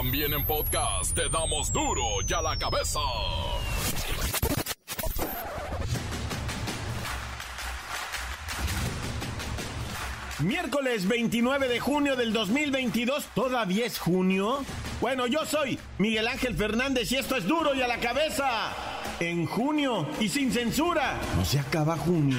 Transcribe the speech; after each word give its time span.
También 0.00 0.32
en 0.32 0.46
podcast 0.46 1.12
te 1.12 1.28
damos 1.28 1.72
duro 1.72 2.04
y 2.24 2.32
a 2.32 2.40
la 2.40 2.56
cabeza. 2.56 3.00
Miércoles 10.38 11.08
29 11.08 11.66
de 11.66 11.80
junio 11.80 12.14
del 12.14 12.32
2022, 12.32 13.26
¿todavía 13.34 13.86
es 13.86 13.98
junio? 13.98 14.64
Bueno, 15.00 15.26
yo 15.26 15.44
soy 15.44 15.80
Miguel 15.98 16.28
Ángel 16.28 16.54
Fernández 16.54 17.10
y 17.10 17.16
esto 17.16 17.34
es 17.34 17.48
duro 17.48 17.74
y 17.74 17.82
a 17.82 17.88
la 17.88 17.98
cabeza. 17.98 18.72
En 19.18 19.46
junio 19.46 20.06
y 20.20 20.28
sin 20.28 20.52
censura. 20.52 21.18
No 21.36 21.44
se 21.44 21.58
acaba 21.58 21.96
junio. 21.96 22.38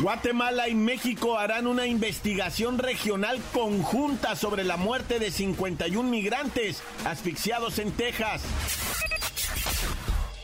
Guatemala 0.00 0.68
y 0.68 0.74
México 0.74 1.38
harán 1.38 1.66
una 1.66 1.86
investigación 1.86 2.76
regional 2.76 3.40
conjunta 3.54 4.36
sobre 4.36 4.62
la 4.62 4.76
muerte 4.76 5.18
de 5.18 5.30
51 5.30 6.08
migrantes 6.08 6.82
asfixiados 7.06 7.78
en 7.78 7.92
Texas. 7.92 8.42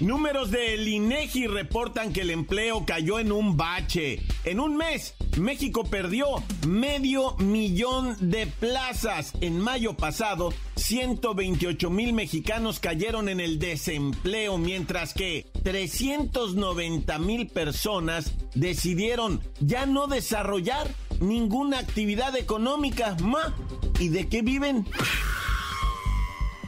Números 0.02 0.50
del 0.50 0.88
INEGI 0.88 1.46
reportan 1.46 2.12
que 2.12 2.22
el 2.22 2.30
empleo 2.30 2.84
cayó 2.84 3.20
en 3.20 3.30
un 3.30 3.56
bache. 3.56 4.20
En 4.42 4.58
un 4.58 4.76
mes, 4.76 5.14
México 5.38 5.84
perdió 5.84 6.26
medio 6.66 7.36
millón 7.36 8.16
de 8.18 8.48
plazas. 8.48 9.32
En 9.40 9.60
mayo 9.60 9.94
pasado, 9.94 10.52
128 10.74 11.88
mil 11.88 12.14
mexicanos 12.14 12.80
cayeron 12.80 13.28
en 13.28 13.38
el 13.38 13.60
desempleo, 13.60 14.58
mientras 14.58 15.14
que 15.14 15.46
390 15.62 17.18
mil 17.20 17.46
personas 17.46 18.32
decidieron 18.56 19.40
ya 19.60 19.86
no 19.86 20.08
desarrollar 20.08 20.88
ninguna 21.20 21.78
actividad 21.78 22.36
económica. 22.36 23.16
¿Ma? 23.22 23.54
¿Y 24.00 24.08
de 24.08 24.28
qué 24.28 24.42
viven? 24.42 24.84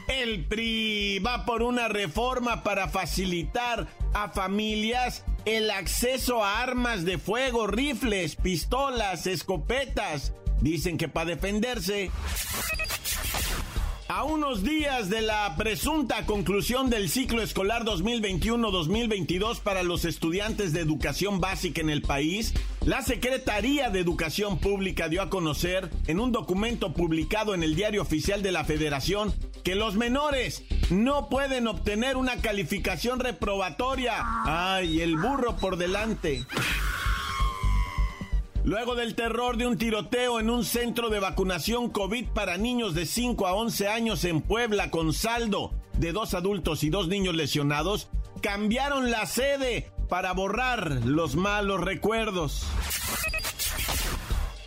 El 0.07 0.45
PRI 0.45 1.19
va 1.19 1.45
por 1.45 1.63
una 1.63 1.87
reforma 1.87 2.63
para 2.63 2.89
facilitar 2.89 3.87
a 4.13 4.29
familias 4.29 5.23
el 5.45 5.71
acceso 5.71 6.43
a 6.43 6.61
armas 6.61 7.05
de 7.05 7.17
fuego, 7.17 7.67
rifles, 7.67 8.35
pistolas, 8.35 9.25
escopetas. 9.27 10.33
Dicen 10.61 10.97
que 10.97 11.07
para 11.07 11.31
defenderse. 11.31 12.11
A 14.07 14.23
unos 14.23 14.63
días 14.63 15.09
de 15.09 15.21
la 15.21 15.55
presunta 15.57 16.27
conclusión 16.27 16.91
del 16.91 17.09
ciclo 17.09 17.41
escolar 17.41 17.83
2021-2022 17.85 19.59
para 19.59 19.81
los 19.81 20.05
estudiantes 20.05 20.73
de 20.73 20.81
educación 20.81 21.41
básica 21.41 21.81
en 21.81 21.89
el 21.89 22.03
país, 22.03 22.53
la 22.85 23.01
Secretaría 23.01 23.89
de 23.89 23.99
Educación 23.99 24.59
Pública 24.59 25.09
dio 25.09 25.23
a 25.23 25.31
conocer 25.31 25.89
en 26.05 26.19
un 26.19 26.31
documento 26.31 26.93
publicado 26.93 27.55
en 27.55 27.63
el 27.63 27.75
Diario 27.75 28.03
Oficial 28.03 28.43
de 28.43 28.51
la 28.51 28.63
Federación 28.63 29.33
que 29.65 29.75
los 29.75 29.95
menores 29.95 30.63
no 30.91 31.27
pueden 31.27 31.67
obtener 31.67 32.17
una 32.17 32.37
calificación 32.37 33.19
reprobatoria. 33.19 34.13
¡Ay, 34.45 35.01
el 35.01 35.17
burro 35.17 35.57
por 35.57 35.75
delante! 35.75 36.45
Luego 38.63 38.93
del 38.93 39.15
terror 39.15 39.57
de 39.57 39.65
un 39.65 39.77
tiroteo 39.77 40.39
en 40.39 40.51
un 40.51 40.63
centro 40.63 41.09
de 41.09 41.19
vacunación 41.19 41.89
COVID 41.89 42.27
para 42.27 42.57
niños 42.57 42.93
de 42.93 43.07
5 43.07 43.47
a 43.47 43.53
11 43.53 43.87
años 43.87 44.23
en 44.23 44.41
Puebla 44.41 44.91
con 44.91 45.13
saldo 45.13 45.73
de 45.97 46.11
dos 46.11 46.35
adultos 46.35 46.83
y 46.83 46.89
dos 46.89 47.07
niños 47.07 47.35
lesionados, 47.35 48.09
cambiaron 48.41 49.09
la 49.09 49.25
sede 49.25 49.89
para 50.09 50.33
borrar 50.33 51.01
los 51.05 51.35
malos 51.35 51.81
recuerdos. 51.81 52.65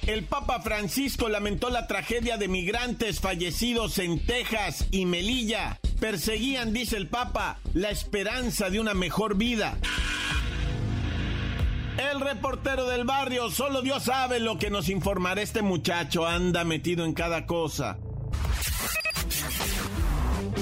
El 0.09 0.25
Papa 0.25 0.61
Francisco 0.61 1.29
lamentó 1.29 1.69
la 1.69 1.87
tragedia 1.87 2.39
de 2.39 2.49
migrantes 2.49 3.21
fallecidos 3.21 3.99
en 3.99 4.25
Texas 4.25 4.87
y 4.91 5.05
Melilla. 5.05 5.81
Perseguían, 6.01 6.73
dice 6.73 6.97
el 6.97 7.09
Papa, 7.09 7.59
la 7.75 7.91
esperanza 7.91 8.71
de 8.71 8.81
una 8.81 8.95
mejor 8.95 9.37
vida. 9.37 9.77
El 11.99 12.23
reportero 12.23 12.87
del 12.87 13.05
barrio, 13.05 13.51
solo 13.51 13.83
Dios 13.83 14.05
sabe 14.05 14.41
lo 14.41 14.59
que 14.59 14.71
nos 14.71 14.89
informará 14.89 15.43
este 15.43 15.61
muchacho, 15.61 16.27
anda 16.27 16.65
metido 16.65 17.05
en 17.05 17.13
cada 17.13 17.45
cosa. 17.45 17.99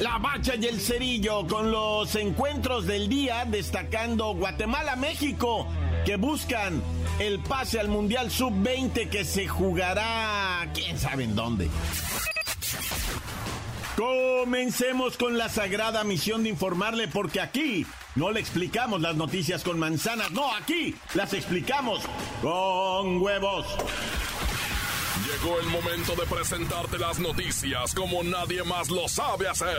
La 0.01 0.19
bacha 0.19 0.57
y 0.57 0.67
el 0.67 0.81
cerillo 0.81 1.47
con 1.47 1.71
los 1.71 2.17
encuentros 2.17 2.85
del 2.89 3.09
día 3.09 3.45
destacando 3.45 4.35
Guatemala-México 4.35 5.69
que 6.05 6.17
buscan 6.17 6.83
el 7.19 7.39
pase 7.41 7.81
al 7.81 7.89
Mundial 7.89 8.31
Sub-20 8.31 9.09
que 9.09 9.25
se 9.25 9.49
jugará 9.49 10.69
quién 10.75 10.99
sabe 10.99 11.25
en 11.25 11.35
dónde. 11.35 11.69
Comencemos 13.97 15.17
con 15.17 15.39
la 15.39 15.49
sagrada 15.49 16.05
misión 16.05 16.43
de 16.43 16.51
informarle 16.51 17.09
porque 17.09 17.41
aquí 17.41 17.87
no 18.15 18.31
le 18.31 18.41
explicamos 18.41 19.01
las 19.01 19.17
noticias 19.17 19.63
con 19.63 19.79
manzanas, 19.79 20.31
no, 20.33 20.55
aquí 20.55 20.95
las 21.15 21.33
explicamos 21.33 22.03
con 22.43 23.23
huevos. 23.23 23.67
Llegó 25.25 25.59
el 25.59 25.67
momento 25.69 26.15
de 26.15 26.27
presentarte 26.27 26.99
las 26.99 27.19
noticias 27.19 27.95
como 27.95 28.23
nadie 28.23 28.63
más 28.65 28.91
lo 28.91 29.09
sabe 29.09 29.49
hacer. 29.49 29.79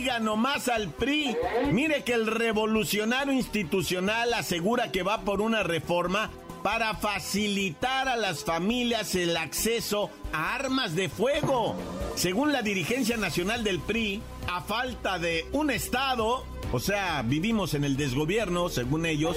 Oiga 0.00 0.18
nomás 0.18 0.68
al 0.68 0.88
PRI. 0.88 1.36
Mire 1.72 2.04
que 2.04 2.14
el 2.14 2.26
revolucionario 2.26 3.34
institucional 3.34 4.32
asegura 4.32 4.90
que 4.90 5.02
va 5.02 5.20
por 5.26 5.42
una 5.42 5.62
reforma 5.62 6.30
para 6.62 6.94
facilitar 6.94 8.08
a 8.08 8.16
las 8.16 8.42
familias 8.42 9.14
el 9.14 9.36
acceso 9.36 10.08
a 10.32 10.54
armas 10.54 10.96
de 10.96 11.10
fuego. 11.10 11.76
Según 12.14 12.50
la 12.50 12.62
dirigencia 12.62 13.18
nacional 13.18 13.62
del 13.62 13.78
PRI, 13.78 14.22
a 14.48 14.62
falta 14.62 15.18
de 15.18 15.44
un 15.52 15.70
Estado, 15.70 16.46
o 16.72 16.80
sea, 16.80 17.20
vivimos 17.22 17.74
en 17.74 17.84
el 17.84 17.98
desgobierno, 17.98 18.70
según 18.70 19.04
ellos, 19.04 19.36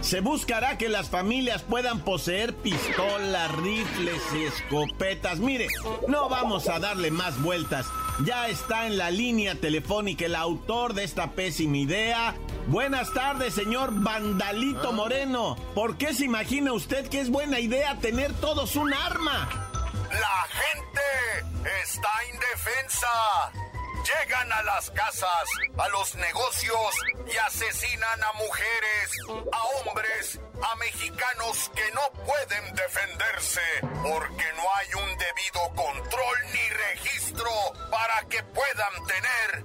se 0.00 0.20
buscará 0.20 0.78
que 0.78 0.88
las 0.88 1.10
familias 1.10 1.62
puedan 1.62 2.00
poseer 2.00 2.54
pistolas, 2.54 3.54
rifles 3.56 4.22
y 4.34 4.44
escopetas. 4.44 5.40
Mire, 5.40 5.66
no 6.08 6.30
vamos 6.30 6.70
a 6.70 6.78
darle 6.78 7.10
más 7.10 7.42
vueltas. 7.42 7.86
Ya 8.24 8.48
está 8.48 8.86
en 8.86 8.98
la 8.98 9.10
línea 9.10 9.54
telefónica 9.54 10.26
el 10.26 10.34
autor 10.34 10.92
de 10.92 11.04
esta 11.04 11.30
pésima 11.30 11.78
idea. 11.78 12.34
Buenas 12.66 13.12
tardes, 13.14 13.54
señor 13.54 13.90
Vandalito 13.94 14.92
Moreno. 14.92 15.56
¿Por 15.74 15.96
qué 15.96 16.12
se 16.12 16.26
imagina 16.26 16.74
usted 16.74 17.08
que 17.08 17.20
es 17.20 17.30
buena 17.30 17.60
idea 17.60 17.96
tener 17.98 18.34
todos 18.34 18.76
un 18.76 18.92
arma? 18.92 19.48
La 20.10 20.46
gente 20.50 21.80
está 21.82 22.10
indefensa 22.30 23.69
llegan 24.04 24.52
a 24.52 24.62
las 24.62 24.90
casas, 24.90 25.48
a 25.78 25.88
los 25.88 26.14
negocios 26.16 26.94
y 27.32 27.36
asesinan 27.36 28.22
a 28.22 28.32
mujeres, 28.34 29.10
a 29.52 29.62
hombres, 29.64 30.40
a 30.62 30.76
mexicanos 30.76 31.70
que 31.74 31.90
no 31.92 32.24
pueden 32.24 32.74
defenderse 32.74 33.60
porque 34.02 34.44
no 34.56 34.62
hay 34.76 34.88
un 34.94 35.18
debido 35.18 35.68
control 35.74 36.36
ni 36.52 36.68
registro 36.70 37.50
para 37.90 38.28
que 38.28 38.42
puedan 38.42 39.06
tener 39.06 39.64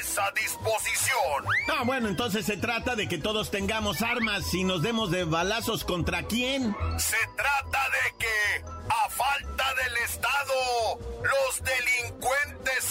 esa 0.00 0.30
disposición. 0.32 1.44
Ah, 1.68 1.82
bueno, 1.84 2.08
entonces 2.08 2.46
se 2.46 2.56
trata 2.56 2.96
de 2.96 3.08
que 3.08 3.18
todos 3.18 3.50
tengamos 3.50 4.02
armas 4.02 4.52
y 4.54 4.64
nos 4.64 4.82
demos 4.82 5.10
de 5.10 5.24
balazos 5.24 5.84
contra 5.84 6.22
quién. 6.24 6.74
Se 6.98 7.16
trata 7.36 7.84
de 7.90 8.18
que, 8.18 8.64
a 8.88 9.08
falta 9.10 9.74
del 9.74 9.96
Estado, 9.98 10.98
los 11.22 11.62
delincuentes 11.62 11.95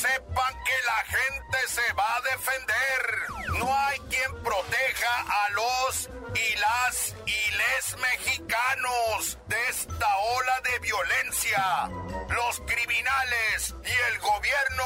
sepan 0.05 0.53
que 0.63 0.77
la 0.85 1.17
gente 1.17 1.57
se 1.67 1.93
va 1.93 2.15
a 2.15 2.21
defender. 2.21 3.59
No 3.59 3.75
hay 3.75 3.99
quien 4.01 4.43
proteja 4.43 5.25
a 5.27 5.49
los 5.51 6.09
y 6.35 6.55
las 6.57 7.15
y 7.25 7.51
les 7.61 7.97
mexicanos 7.97 9.37
de 9.47 9.69
esta 9.69 10.17
ola 10.17 10.61
de 10.61 10.79
violencia. 10.79 11.89
Los 12.29 12.59
criminales 12.61 13.75
y 13.83 14.13
el 14.13 14.19
gobierno 14.19 14.85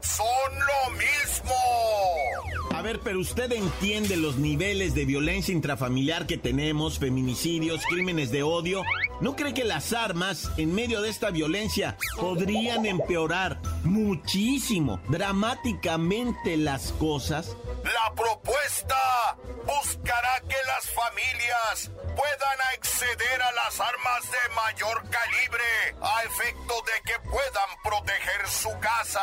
son 0.00 0.58
lo 0.58 0.90
mismo. 0.90 2.59
A 2.80 2.82
ver, 2.82 3.00
pero 3.00 3.20
usted 3.20 3.52
entiende 3.52 4.16
los 4.16 4.36
niveles 4.36 4.94
de 4.94 5.04
violencia 5.04 5.52
intrafamiliar 5.52 6.26
que 6.26 6.38
tenemos, 6.38 6.98
feminicidios, 6.98 7.84
crímenes 7.84 8.30
de 8.30 8.42
odio. 8.42 8.84
¿No 9.20 9.36
cree 9.36 9.52
que 9.52 9.64
las 9.64 9.92
armas 9.92 10.50
en 10.56 10.74
medio 10.74 11.02
de 11.02 11.10
esta 11.10 11.28
violencia 11.28 11.98
podrían 12.18 12.86
empeorar 12.86 13.60
muchísimo, 13.84 14.98
dramáticamente 15.10 16.56
las 16.56 16.92
cosas? 16.92 17.54
La 17.84 18.14
propuesta 18.14 19.36
buscará 19.66 20.40
que 20.48 20.56
las 20.66 20.90
familias 20.94 21.90
puedan 22.16 22.60
acceder 22.78 23.42
a 23.42 23.52
las 23.52 23.78
armas 23.78 24.22
de 24.30 24.54
mayor 24.54 25.02
calibre 25.10 25.64
a 26.00 26.22
efecto 26.24 26.74
de 26.86 27.12
que 27.12 27.28
puedan 27.28 27.68
proteger 27.84 28.48
su 28.48 28.70
casa, 28.80 29.20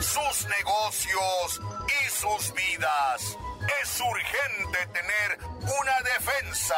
sus 0.00 0.48
negocios 0.48 1.60
y 1.86 2.10
sus 2.10 2.54
vidas. 2.54 2.85
Es 3.82 4.00
urgente 4.00 4.78
tener 4.92 5.38
una 5.60 6.00
defensa 6.14 6.76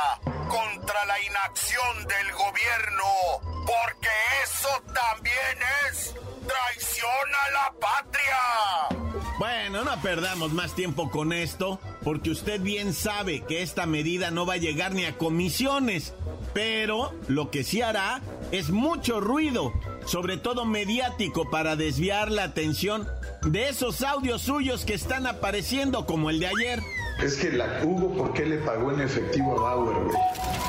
contra 0.48 1.04
la 1.04 1.20
inacción 1.20 2.06
del 2.06 2.32
gobierno, 2.32 3.64
porque 3.66 4.08
eso 4.42 4.68
también 4.94 5.58
es 5.90 6.14
traición 6.46 7.28
a 7.46 7.50
la 7.50 7.74
patria. 7.78 9.28
Bueno, 9.38 9.84
no 9.84 10.00
perdamos 10.00 10.52
más 10.52 10.74
tiempo 10.74 11.10
con 11.10 11.32
esto, 11.32 11.78
porque 12.02 12.30
usted 12.30 12.60
bien 12.60 12.94
sabe 12.94 13.44
que 13.44 13.62
esta 13.62 13.84
medida 13.84 14.30
no 14.30 14.46
va 14.46 14.54
a 14.54 14.58
llegar 14.58 14.92
ni 14.94 15.04
a 15.04 15.18
comisiones, 15.18 16.14
pero 16.54 17.12
lo 17.28 17.50
que 17.50 17.64
sí 17.64 17.82
hará 17.82 18.22
es 18.50 18.70
mucho 18.70 19.20
ruido, 19.20 19.72
sobre 20.08 20.38
todo 20.38 20.64
mediático, 20.64 21.50
para 21.50 21.76
desviar 21.76 22.30
la 22.30 22.44
atención 22.44 23.06
de 23.42 23.68
esos 23.68 24.02
audios 24.02 24.40
suyos 24.40 24.86
que 24.86 24.94
están 24.94 25.26
apareciendo 25.26 26.06
como 26.06 26.30
el 26.30 26.40
de 26.40 26.46
ayer. 26.46 26.80
Es 27.22 27.36
que 27.36 27.50
la 27.50 27.80
Hugo, 27.82 28.12
¿por 28.16 28.32
qué 28.32 28.46
le 28.46 28.58
pagó 28.58 28.92
en 28.92 29.00
efectivo 29.00 29.58
a 29.58 29.62
Bauer, 29.62 30.04
güey? 30.04 30.16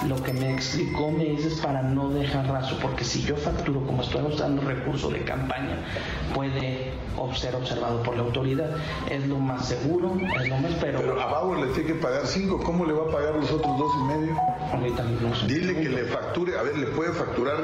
Lo 0.07 0.16
que 0.24 0.34
me 0.34 0.51
explicó 0.54 1.12
me 1.12 1.25
dices 1.25 1.60
para 1.62 1.84
no 1.84 2.10
dejar 2.10 2.48
rastro, 2.48 2.78
porque 2.81 3.04
si 3.04 3.22
yo 3.22 3.36
facturo 3.36 3.86
como 3.86 4.01
estoy 4.01 4.24
usando 4.24 4.62
recurso 4.62 5.10
de 5.10 5.24
campaña, 5.24 5.78
puede 6.34 6.94
ser 7.36 7.56
observado 7.56 8.01
por 8.04 8.16
la 8.16 8.24
autoridad. 8.24 8.78
Es 9.10 9.28
lo 9.28 9.38
más 9.38 9.68
seguro, 9.68 10.18
es 10.40 10.50
lo 10.50 10.57
más 10.57 10.72
pero. 10.80 11.00
Pero 11.00 11.22
a 11.22 11.25
Bauer 11.25 11.60
le 11.60 11.74
tiene 11.74 11.90
que 11.90 11.96
pagar 11.96 12.25
cinco, 12.25 12.60
¿cómo 12.63 12.86
le 12.86 12.94
va 12.94 13.04
a 13.04 13.12
pagar 13.12 13.36
los 13.36 13.51
otros 13.51 13.78
dos 13.78 13.92
y 14.00 14.04
medio? 14.06 14.36
Ahorita 14.72 15.04
no 15.04 15.36
sé. 15.36 15.48
Dile 15.48 15.75
que 15.75 15.90
le 15.90 16.04
facture, 16.06 16.57
a 16.57 16.63
ver, 16.63 16.78
le 16.78 16.88
puede 16.88 17.12
facturar 17.12 17.57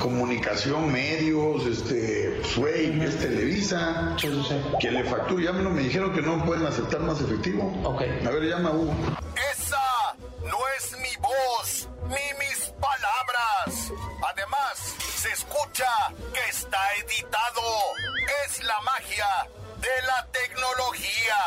comunicación, 0.00 0.92
medios, 0.92 1.66
este, 1.66 2.40
Sway, 2.44 3.00
es 3.02 3.18
Televisa. 3.18 4.14
Sí, 4.16 4.28
sí, 4.28 4.46
sí. 4.48 4.54
Que 4.80 4.90
le 4.90 5.04
facture, 5.04 5.44
ya 5.44 5.52
me, 5.52 5.68
me 5.68 5.82
dijeron 5.82 6.12
que 6.12 6.22
no 6.22 6.44
pueden 6.44 6.66
aceptar 6.66 7.00
más 7.00 7.20
efectivo. 7.20 7.72
Ok. 7.84 8.02
A 8.30 8.32
ver, 8.32 8.44
llama 8.44 8.70
a. 8.70 9.52
Esa 9.52 10.14
no 10.44 10.58
es 10.78 10.92
mi 10.98 11.16
voz 11.16 11.88
ni 12.04 12.38
mis 12.38 12.72
palabras. 12.78 13.92
Además, 14.24 14.94
se 15.16 15.32
escucha 15.32 15.90
que 16.32 16.48
está 16.48 16.78
editado. 16.98 17.60
Es 18.46 18.62
la 18.62 18.80
magia 18.82 19.48
de 19.78 20.02
la 20.06 20.28
tecnología. 20.30 21.40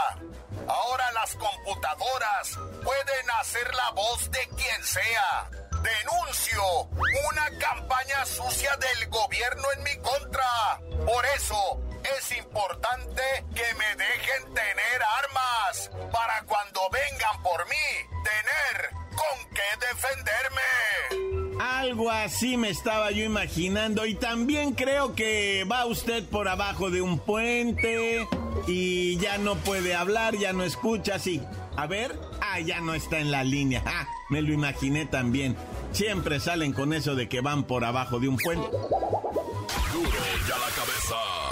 Ahora 0.67 1.09
las 1.13 1.33
computadoras 1.37 2.59
pueden 2.83 3.31
hacer 3.39 3.73
la 3.75 3.91
voz 3.91 4.29
de 4.29 4.45
quien 4.57 4.83
sea. 4.83 5.49
Denuncio 5.71 6.89
una 7.29 7.59
campaña 7.59 8.25
sucia 8.25 8.75
del 8.75 9.09
gobierno 9.09 9.71
en 9.71 9.83
mi 9.83 9.95
contra. 10.01 10.81
Por 11.05 11.25
eso 11.27 11.79
es 12.17 12.37
importante 12.37 13.21
que 13.55 13.73
me 13.75 13.95
dejen 13.95 14.53
tener 14.53 15.01
armas 15.19 15.91
para 16.11 16.43
cuando 16.43 16.81
vengan 16.91 17.41
por 17.41 17.65
mí 17.67 17.75
tener 18.23 18.89
con 19.15 19.49
qué 19.53 19.61
defenderme. 19.87 21.61
Algo 21.61 22.09
así 22.09 22.57
me 22.57 22.69
estaba 22.69 23.11
yo 23.11 23.23
imaginando 23.23 24.05
y 24.05 24.15
también 24.15 24.73
creo 24.73 25.15
que 25.15 25.65
va 25.69 25.85
usted 25.85 26.27
por 26.27 26.47
abajo 26.47 26.89
de 26.89 27.01
un 27.01 27.19
puente 27.19 28.27
y 28.67 29.17
ya 29.17 29.37
no 29.37 29.55
puede 29.55 29.95
hablar, 29.95 30.35
ya 30.35 30.53
no 30.53 30.63
escucha, 30.63 31.19
sí. 31.19 31.41
A 31.75 31.87
ver, 31.87 32.17
ah, 32.41 32.59
ya 32.59 32.81
no 32.81 32.93
está 32.93 33.19
en 33.19 33.31
la 33.31 33.43
línea. 33.43 33.81
Ah, 33.85 34.07
me 34.29 34.41
lo 34.41 34.53
imaginé 34.53 35.05
también. 35.05 35.55
Siempre 35.91 36.39
salen 36.39 36.73
con 36.73 36.93
eso 36.93 37.15
de 37.15 37.27
que 37.27 37.41
van 37.41 37.63
por 37.63 37.83
abajo 37.83 38.19
de 38.19 38.27
un 38.27 38.37
puente. 38.37 38.67
Duro 38.71 40.09
ya 40.47 40.57
la 40.57 40.69
cabeza. 40.75 41.42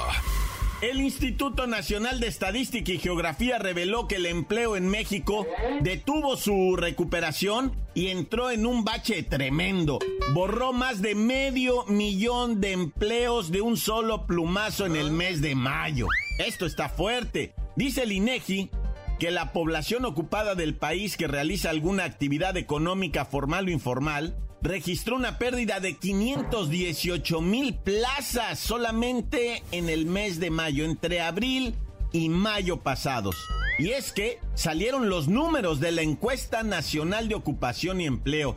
El 0.82 1.00
Instituto 1.00 1.68
Nacional 1.68 2.20
de 2.20 2.26
Estadística 2.26 2.92
y 2.92 2.98
Geografía 2.98 3.60
reveló 3.60 4.08
que 4.08 4.16
el 4.16 4.26
empleo 4.26 4.76
en 4.76 4.88
México 4.88 5.46
detuvo 5.82 6.36
su 6.38 6.76
recuperación 6.76 7.76
y 7.94 8.08
entró 8.08 8.50
en 8.50 8.66
un 8.66 8.84
bache 8.84 9.22
tremendo. 9.22 10.00
Borró 10.34 10.74
más 10.74 11.04
de 11.04 11.14
medio 11.14 11.86
millón 11.86 12.62
de 12.62 12.72
empleos 12.72 13.52
de 13.52 13.62
un 13.62 13.78
solo 13.78 14.26
plumazo 14.26 14.88
en 14.88 14.96
el 14.96 15.12
mes 15.12 15.40
de 15.44 15.54
mayo. 15.54 16.08
Esto 16.40 16.66
está 16.66 16.90
fuerte. 16.90 17.54
Dice 17.76 18.02
el 18.02 18.12
INEGI 18.12 18.72
que 19.20 19.30
la 19.30 19.54
población 19.54 20.04
ocupada 20.06 20.56
del 20.56 20.74
país 20.74 21.16
que 21.16 21.28
realiza 21.28 21.70
alguna 21.70 22.06
actividad 22.06 22.58
económica 22.58 23.24
formal 23.26 23.68
o 23.68 23.70
informal 23.70 24.36
registró 24.62 25.16
una 25.16 25.38
pérdida 25.38 25.80
de 25.80 25.98
518 25.98 27.42
mil 27.42 27.76
plazas 27.76 28.60
solamente 28.60 29.64
en 29.72 29.90
el 29.90 30.06
mes 30.06 30.40
de 30.40 30.52
mayo, 30.52 30.86
entre 30.86 31.22
abril 31.22 31.76
y 32.12 32.30
mayo 32.30 32.78
pasados. 32.78 33.36
Y 33.80 33.92
es 33.92 34.12
que 34.12 34.40
salieron 34.54 35.10
los 35.10 35.28
números 35.28 35.80
de 35.80 35.92
la 35.92 36.04
encuesta 36.04 36.62
nacional 36.62 37.28
de 37.30 37.36
ocupación 37.36 38.02
y 38.02 38.06
empleo. 38.06 38.56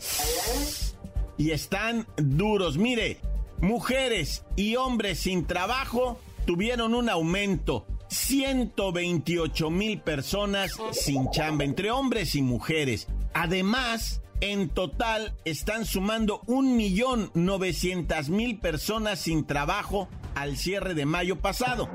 Y 1.39 1.53
están 1.53 2.07
duros. 2.17 2.77
Mire, 2.77 3.19
mujeres 3.61 4.45
y 4.57 4.77
hombres 4.77 5.21
sin 5.21 5.47
trabajo 5.47 6.21
tuvieron 6.47 6.95
un 6.95 7.09
aumento. 7.09 7.87
128 8.09 9.71
mil 9.71 10.01
personas 10.01 10.73
sin 10.93 11.31
chamba, 11.31 11.65
entre 11.65 11.91
hombres 11.91 12.35
y 12.35 12.43
mujeres. 12.43 13.09
Además, 13.33 14.21
en 14.41 14.69
total 14.69 15.35
están 15.45 15.87
sumando 15.87 16.41
1.900.000 16.43 18.61
personas 18.61 19.21
sin 19.21 19.47
trabajo 19.47 20.09
al 20.35 20.57
cierre 20.57 20.95
de 20.95 21.07
mayo 21.07 21.41
pasado. 21.41 21.89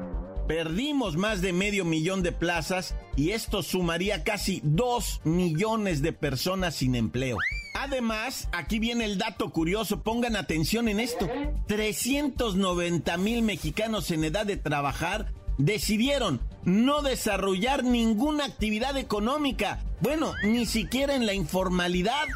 Perdimos 0.47 1.15
más 1.15 1.41
de 1.41 1.53
medio 1.53 1.85
millón 1.85 2.23
de 2.23 2.31
plazas 2.31 2.95
y 3.15 3.31
esto 3.31 3.61
sumaría 3.61 4.23
casi 4.23 4.61
2 4.63 5.21
millones 5.23 6.01
de 6.01 6.11
personas 6.11 6.73
sin 6.75 6.95
empleo. 6.95 7.37
Además, 7.75 8.49
aquí 8.51 8.79
viene 8.79 9.05
el 9.05 9.19
dato 9.19 9.51
curioso, 9.51 10.01
pongan 10.01 10.35
atención 10.35 10.87
en 10.87 10.99
esto. 10.99 11.29
390 11.67 13.17
mil 13.17 13.43
mexicanos 13.43 14.09
en 14.09 14.23
edad 14.23 14.47
de 14.47 14.57
trabajar 14.57 15.31
decidieron 15.59 16.39
no 16.63 17.01
desarrollar 17.01 17.83
ninguna 17.83 18.45
actividad 18.45 18.97
económica, 18.97 19.79
bueno, 20.01 20.33
ni 20.43 20.65
siquiera 20.65 21.15
en 21.15 21.25
la 21.25 21.33
informalidad. 21.33 22.27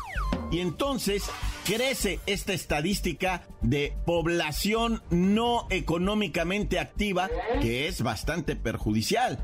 Y 0.51 0.59
entonces 0.59 1.23
crece 1.65 2.19
esta 2.25 2.53
estadística 2.53 3.47
de 3.61 3.95
población 4.05 5.01
no 5.09 5.67
económicamente 5.69 6.79
activa, 6.79 7.29
que 7.61 7.87
es 7.87 8.01
bastante 8.01 8.55
perjudicial. 8.55 9.39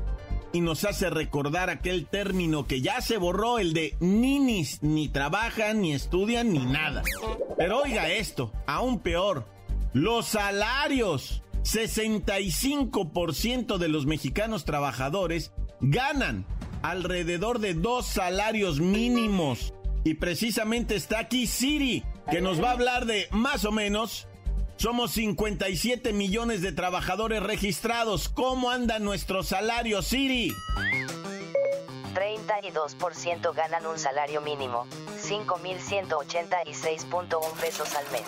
Y 0.52 0.60
nos 0.60 0.84
hace 0.84 1.10
recordar 1.10 1.70
aquel 1.70 2.06
término 2.06 2.66
que 2.66 2.80
ya 2.80 3.00
se 3.00 3.18
borró, 3.18 3.58
el 3.58 3.72
de 3.72 3.96
ninis, 4.00 4.82
ni 4.82 5.08
trabajan, 5.08 5.80
ni 5.80 5.92
estudian, 5.92 6.52
ni 6.52 6.58
nada. 6.58 7.02
Pero 7.56 7.82
oiga 7.82 8.08
esto, 8.10 8.52
aún 8.66 8.98
peor, 8.98 9.46
los 9.92 10.26
salarios. 10.26 11.42
65% 11.62 13.78
de 13.78 13.88
los 13.88 14.06
mexicanos 14.06 14.64
trabajadores 14.64 15.52
ganan 15.80 16.46
alrededor 16.82 17.58
de 17.58 17.74
dos 17.74 18.06
salarios 18.06 18.78
mínimos. 18.80 19.74
Y 20.04 20.14
precisamente 20.14 20.96
está 20.96 21.18
aquí 21.20 21.46
Siri, 21.46 22.02
que 22.30 22.40
nos 22.40 22.62
va 22.62 22.70
a 22.70 22.72
hablar 22.72 23.06
de 23.06 23.28
más 23.30 23.64
o 23.64 23.72
menos. 23.72 24.26
Somos 24.76 25.12
57 25.12 26.12
millones 26.14 26.62
de 26.62 26.72
trabajadores 26.72 27.42
registrados. 27.42 28.30
¿Cómo 28.30 28.70
anda 28.70 28.98
nuestro 28.98 29.42
salario, 29.42 30.00
Siri? 30.00 30.54
32% 32.14 33.54
ganan 33.54 33.84
un 33.86 33.98
salario 33.98 34.40
mínimo, 34.40 34.86
5.186.1 35.18 37.52
pesos 37.60 37.94
al 37.94 38.10
mes. 38.10 38.22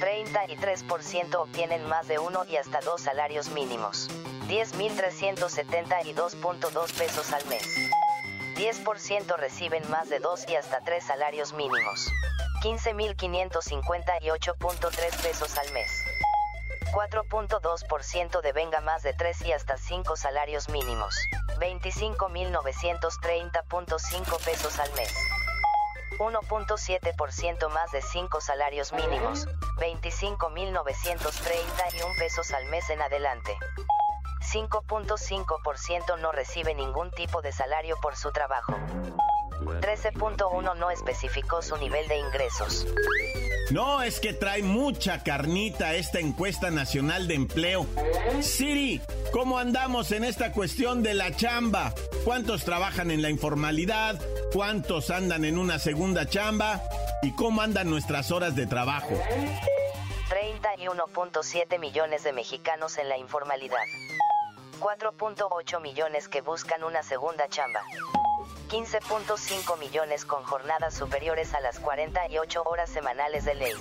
33% 0.00 1.36
obtienen 1.36 1.88
más 1.88 2.08
de 2.08 2.18
uno 2.18 2.44
y 2.44 2.56
hasta 2.56 2.80
dos 2.80 3.02
salarios 3.02 3.50
mínimos. 3.50 4.08
10.372.2 4.48 6.98
pesos 6.98 7.32
al 7.32 7.46
mes. 7.46 7.62
10% 8.56 9.36
reciben 9.36 9.88
más 9.90 10.08
de 10.08 10.18
dos 10.18 10.44
y 10.48 10.56
hasta 10.56 10.80
tres 10.80 11.04
salarios 11.04 11.52
mínimos. 11.52 12.10
15.558.3 12.62 15.22
pesos 15.22 15.56
al 15.58 15.72
mes. 15.72 15.92
4.2% 16.92 18.40
devenga 18.40 18.80
más 18.80 19.02
de 19.02 19.12
3 19.12 19.42
y 19.42 19.52
hasta 19.52 19.76
5 19.76 20.16
salarios 20.16 20.68
mínimos. 20.68 21.16
25.930.5 21.60 24.44
pesos 24.44 24.78
al 24.78 24.92
mes. 24.94 25.12
1.7% 26.18 27.70
más 27.70 27.90
de 27.92 28.02
5 28.02 28.40
salarios 28.40 28.92
mínimos, 28.92 29.46
25.931 29.78 32.18
pesos 32.18 32.50
al 32.52 32.66
mes 32.66 32.90
en 32.90 33.00
adelante. 33.02 33.56
5.5% 34.52 36.18
no 36.18 36.32
recibe 36.32 36.74
ningún 36.74 37.12
tipo 37.12 37.40
de 37.42 37.52
salario 37.52 37.96
por 38.02 38.16
su 38.16 38.32
trabajo. 38.32 38.72
13.1 39.80 40.76
no 40.76 40.90
especificó 40.90 41.62
su 41.62 41.76
nivel 41.76 42.08
de 42.08 42.18
ingresos. 42.18 42.88
No, 43.70 44.02
es 44.02 44.18
que 44.18 44.32
trae 44.32 44.62
mucha 44.62 45.22
carnita 45.22 45.94
esta 45.94 46.20
encuesta 46.20 46.70
nacional 46.70 47.28
de 47.28 47.34
empleo. 47.34 47.86
Siri, 48.40 49.02
¿cómo 49.30 49.58
andamos 49.58 50.10
en 50.12 50.24
esta 50.24 50.52
cuestión 50.52 51.02
de 51.02 51.12
la 51.12 51.36
chamba? 51.36 51.92
¿Cuántos 52.24 52.64
trabajan 52.64 53.10
en 53.10 53.20
la 53.20 53.28
informalidad? 53.28 54.18
¿Cuántos 54.54 55.10
andan 55.10 55.44
en 55.44 55.58
una 55.58 55.78
segunda 55.78 56.26
chamba? 56.26 56.80
¿Y 57.22 57.32
cómo 57.32 57.60
andan 57.60 57.90
nuestras 57.90 58.30
horas 58.30 58.56
de 58.56 58.66
trabajo? 58.66 59.10
31.7 60.30 61.78
millones 61.78 62.24
de 62.24 62.32
mexicanos 62.32 62.96
en 62.96 63.10
la 63.10 63.18
informalidad. 63.18 63.76
4.8 64.80 65.80
millones 65.82 66.28
que 66.28 66.40
buscan 66.40 66.84
una 66.84 67.02
segunda 67.02 67.48
chamba. 67.48 67.82
15.5 68.68 69.78
millones 69.78 70.24
con 70.24 70.42
jornadas 70.44 70.94
superiores 70.94 71.54
a 71.54 71.60
las 71.60 71.78
48 71.78 72.62
horas 72.64 72.90
semanales 72.90 73.44
de 73.44 73.54
ley. 73.54 73.72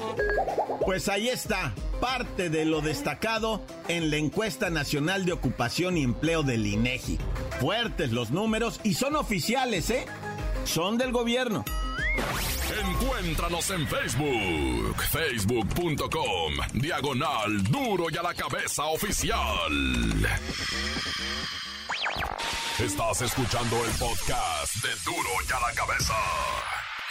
Pues 0.86 1.10
ahí 1.10 1.29
está, 1.29 1.74
parte 2.00 2.50
de 2.50 2.65
lo 2.65 2.82
destacado 2.82 3.62
en 3.88 4.10
la 4.10 4.17
encuesta 4.17 4.70
nacional 4.70 5.25
de 5.25 5.34
ocupación 5.34 5.98
y 5.98 6.03
empleo 6.03 6.44
del 6.44 6.65
INEGI. 6.65 7.20
Fuertes 7.60 8.12
los 8.12 8.32
números 8.32 8.79
y 8.84 8.94
son 8.94 9.15
oficiales, 9.15 9.89
¿eh? 9.89 10.06
Son 10.63 10.98
del 10.98 11.12
gobierno. 11.12 11.65
Encuéntranos 12.89 13.70
en 13.72 13.88
Facebook, 13.88 14.96
facebook.com, 15.12 16.53
diagonal 16.74 17.63
duro 17.63 18.06
y 18.10 18.17
a 18.17 18.24
la 18.24 18.34
cabeza 18.34 18.86
oficial. 18.86 19.38
Estás 22.80 23.24
escuchando 23.24 23.76
el 23.84 23.92
podcast 23.94 24.76
de 24.84 24.90
duro 25.04 25.30
y 25.50 25.52
a 25.52 25.60
la 25.60 25.74
cabeza. 25.74 26.14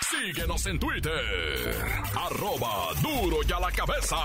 Síguenos 0.09 0.65
en 0.67 0.79
Twitter, 0.79 1.85
arroba 2.15 2.95
duro 3.03 3.39
y 3.45 3.53
a 3.53 3.59
la 3.59 3.73
cabeza. 3.73 4.17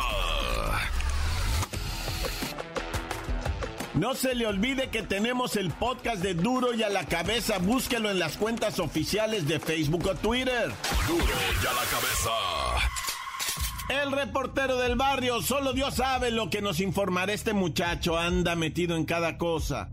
No 3.95 4.13
se 4.13 4.35
le 4.35 4.45
olvide 4.45 4.91
que 4.91 5.01
tenemos 5.01 5.55
el 5.55 5.71
podcast 5.71 6.21
de 6.21 6.35
Duro 6.35 6.75
y 6.75 6.83
a 6.83 6.89
la 6.89 7.05
cabeza. 7.05 7.57
Búsquelo 7.57 8.11
en 8.11 8.19
las 8.19 8.37
cuentas 8.37 8.79
oficiales 8.79 9.47
de 9.47 9.59
Facebook 9.59 10.07
o 10.07 10.15
Twitter. 10.15 10.71
Duro 11.07 11.25
y 11.25 11.65
a 11.65 11.73
la 11.73 11.83
cabeza. 11.89 12.31
El 13.89 14.11
reportero 14.11 14.77
del 14.77 14.95
barrio, 14.95 15.41
solo 15.41 15.73
Dios 15.73 15.95
sabe 15.95 16.29
lo 16.29 16.51
que 16.51 16.61
nos 16.61 16.79
informará 16.79 17.33
este 17.33 17.53
muchacho. 17.53 18.17
Anda 18.17 18.55
metido 18.55 18.95
en 18.95 19.05
cada 19.05 19.37
cosa. 19.39 19.89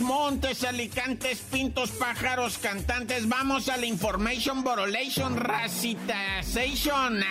Montes, 0.00 0.64
alicantes, 0.64 1.38
pintos, 1.38 1.90
pájaros, 1.92 2.58
cantantes. 2.58 3.28
Vamos 3.28 3.68
a 3.68 3.76
la 3.76 3.86
Information 3.86 4.64
Borolation 4.64 5.36
Racitation. 5.36 7.24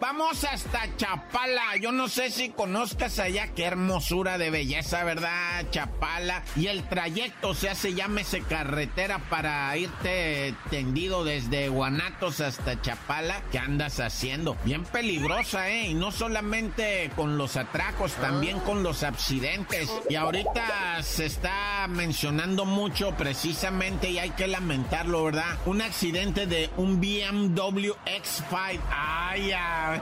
Vamos 0.00 0.44
hasta 0.44 0.96
Chapala. 0.96 1.76
Yo 1.80 1.90
no 1.90 2.08
sé 2.08 2.30
si 2.30 2.50
conozcas 2.50 3.18
allá 3.18 3.48
qué 3.54 3.64
hermosura 3.64 4.38
de 4.38 4.50
belleza, 4.50 5.02
¿verdad? 5.04 5.66
Chapala. 5.70 6.42
Y 6.54 6.68
el 6.68 6.88
trayecto, 6.88 7.54
se 7.54 7.94
llámese 7.94 8.42
carretera 8.42 9.18
para 9.28 9.76
irte 9.76 10.54
tendido 10.70 11.24
desde 11.24 11.68
Guanatos 11.68 12.40
hasta 12.40 12.80
Chapala. 12.80 13.42
¿Qué 13.50 13.58
andas 13.58 13.98
haciendo? 13.98 14.56
Bien 14.64 14.84
peligrosa, 14.84 15.70
¿eh? 15.70 15.88
Y 15.88 15.94
no 15.94 16.12
solamente 16.12 17.10
con 17.16 17.36
los 17.36 17.56
atracos, 17.56 18.12
también 18.12 18.60
con 18.60 18.82
los 18.82 19.02
accidentes. 19.02 19.90
Y 20.08 20.14
ahorita 20.14 21.02
se 21.16 21.24
está 21.24 21.86
mencionando 21.88 22.66
mucho 22.66 23.12
precisamente 23.16 24.10
y 24.10 24.18
hay 24.18 24.28
que 24.32 24.46
lamentarlo, 24.46 25.24
¿verdad? 25.24 25.56
Un 25.64 25.80
accidente 25.80 26.46
de 26.46 26.68
un 26.76 27.00
BMW 27.00 27.92
X5. 28.04 28.80
Ay, 28.90 29.50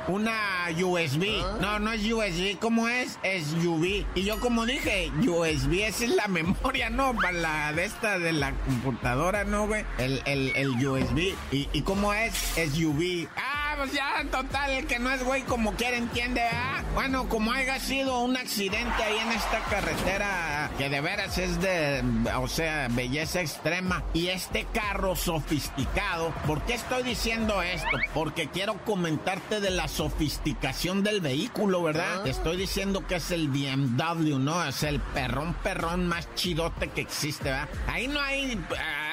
una 0.09 0.67
USB. 0.77 1.41
No, 1.61 1.79
no 1.79 1.93
es 1.93 2.03
USB. 2.03 2.59
¿Cómo 2.59 2.89
es? 2.89 3.21
Es 3.23 3.53
UV. 3.65 4.05
Y 4.17 4.25
yo 4.25 4.41
como 4.41 4.67
dije, 4.67 5.13
USB, 5.25 5.85
esa 5.87 6.05
es 6.05 6.11
la 6.17 6.27
memoria, 6.29 6.91
¿no? 6.91 7.15
Para 7.15 7.31
la 7.31 7.73
de 7.73 7.85
esta 7.85 8.19
de 8.19 8.33
la 8.33 8.53
computadora, 8.53 9.45
¿no, 9.45 9.69
güey? 9.69 9.85
El, 9.99 10.21
el, 10.25 10.51
el 10.57 10.71
USB. 10.71 11.33
¿Y, 11.53 11.69
¿Y 11.73 11.83
cómo 11.83 12.13
es? 12.13 12.59
Es 12.59 12.77
UV. 12.77 13.29
¡Ah! 13.37 13.64
Pues 13.77 13.93
ya, 13.93 14.25
total, 14.31 14.71
el 14.71 14.87
que 14.87 14.99
no 14.99 15.11
es 15.11 15.23
güey 15.25 15.43
como 15.43 15.75
quiera 15.75 15.97
entiende, 15.97 16.43
¿ah? 16.43 16.83
Bueno, 16.95 17.29
como 17.29 17.53
haya 17.53 17.79
sido 17.81 18.21
un 18.21 18.37
accidente 18.37 19.03
ahí 19.03 19.19
en 19.19 19.33
esta 19.33 19.59
carretera 19.71 20.71
que 20.79 20.89
de 20.89 21.01
veras 21.01 21.39
es 21.39 21.61
de, 21.61 22.03
o 22.37 22.49
sea, 22.49 22.89
belleza 22.91 23.41
extrema. 23.41 24.03
Y 24.13 24.29
este 24.29 24.67
carro 24.73 25.17
sofisticado, 25.17 26.33
¿por 26.47 26.63
qué 26.63 26.75
estoy 26.75 27.03
diciendo 27.03 27.63
esto? 27.63 27.99
Porque 28.13 28.49
quiero 28.49 28.75
comentarte 28.85 29.61
de 29.61 29.71
la 29.71 29.89
sofisticación 29.89 31.03
del 31.03 31.21
vehículo, 31.21 31.83
¿verdad? 31.83 32.23
Te 32.23 32.31
estoy 32.31 32.57
diciendo 32.57 33.07
que 33.07 33.17
es 33.17 33.31
el 33.31 33.49
BMW, 33.49 34.39
¿no? 34.39 34.65
Es 34.65 34.83
el 34.83 35.01
perrón 35.01 35.55
perrón 35.63 36.07
más 36.07 36.33
chidote 36.35 36.89
que 36.89 37.01
existe, 37.01 37.45
¿verdad? 37.45 37.69
Ahí 37.87 38.09
no 38.09 38.21
hay, 38.21 38.61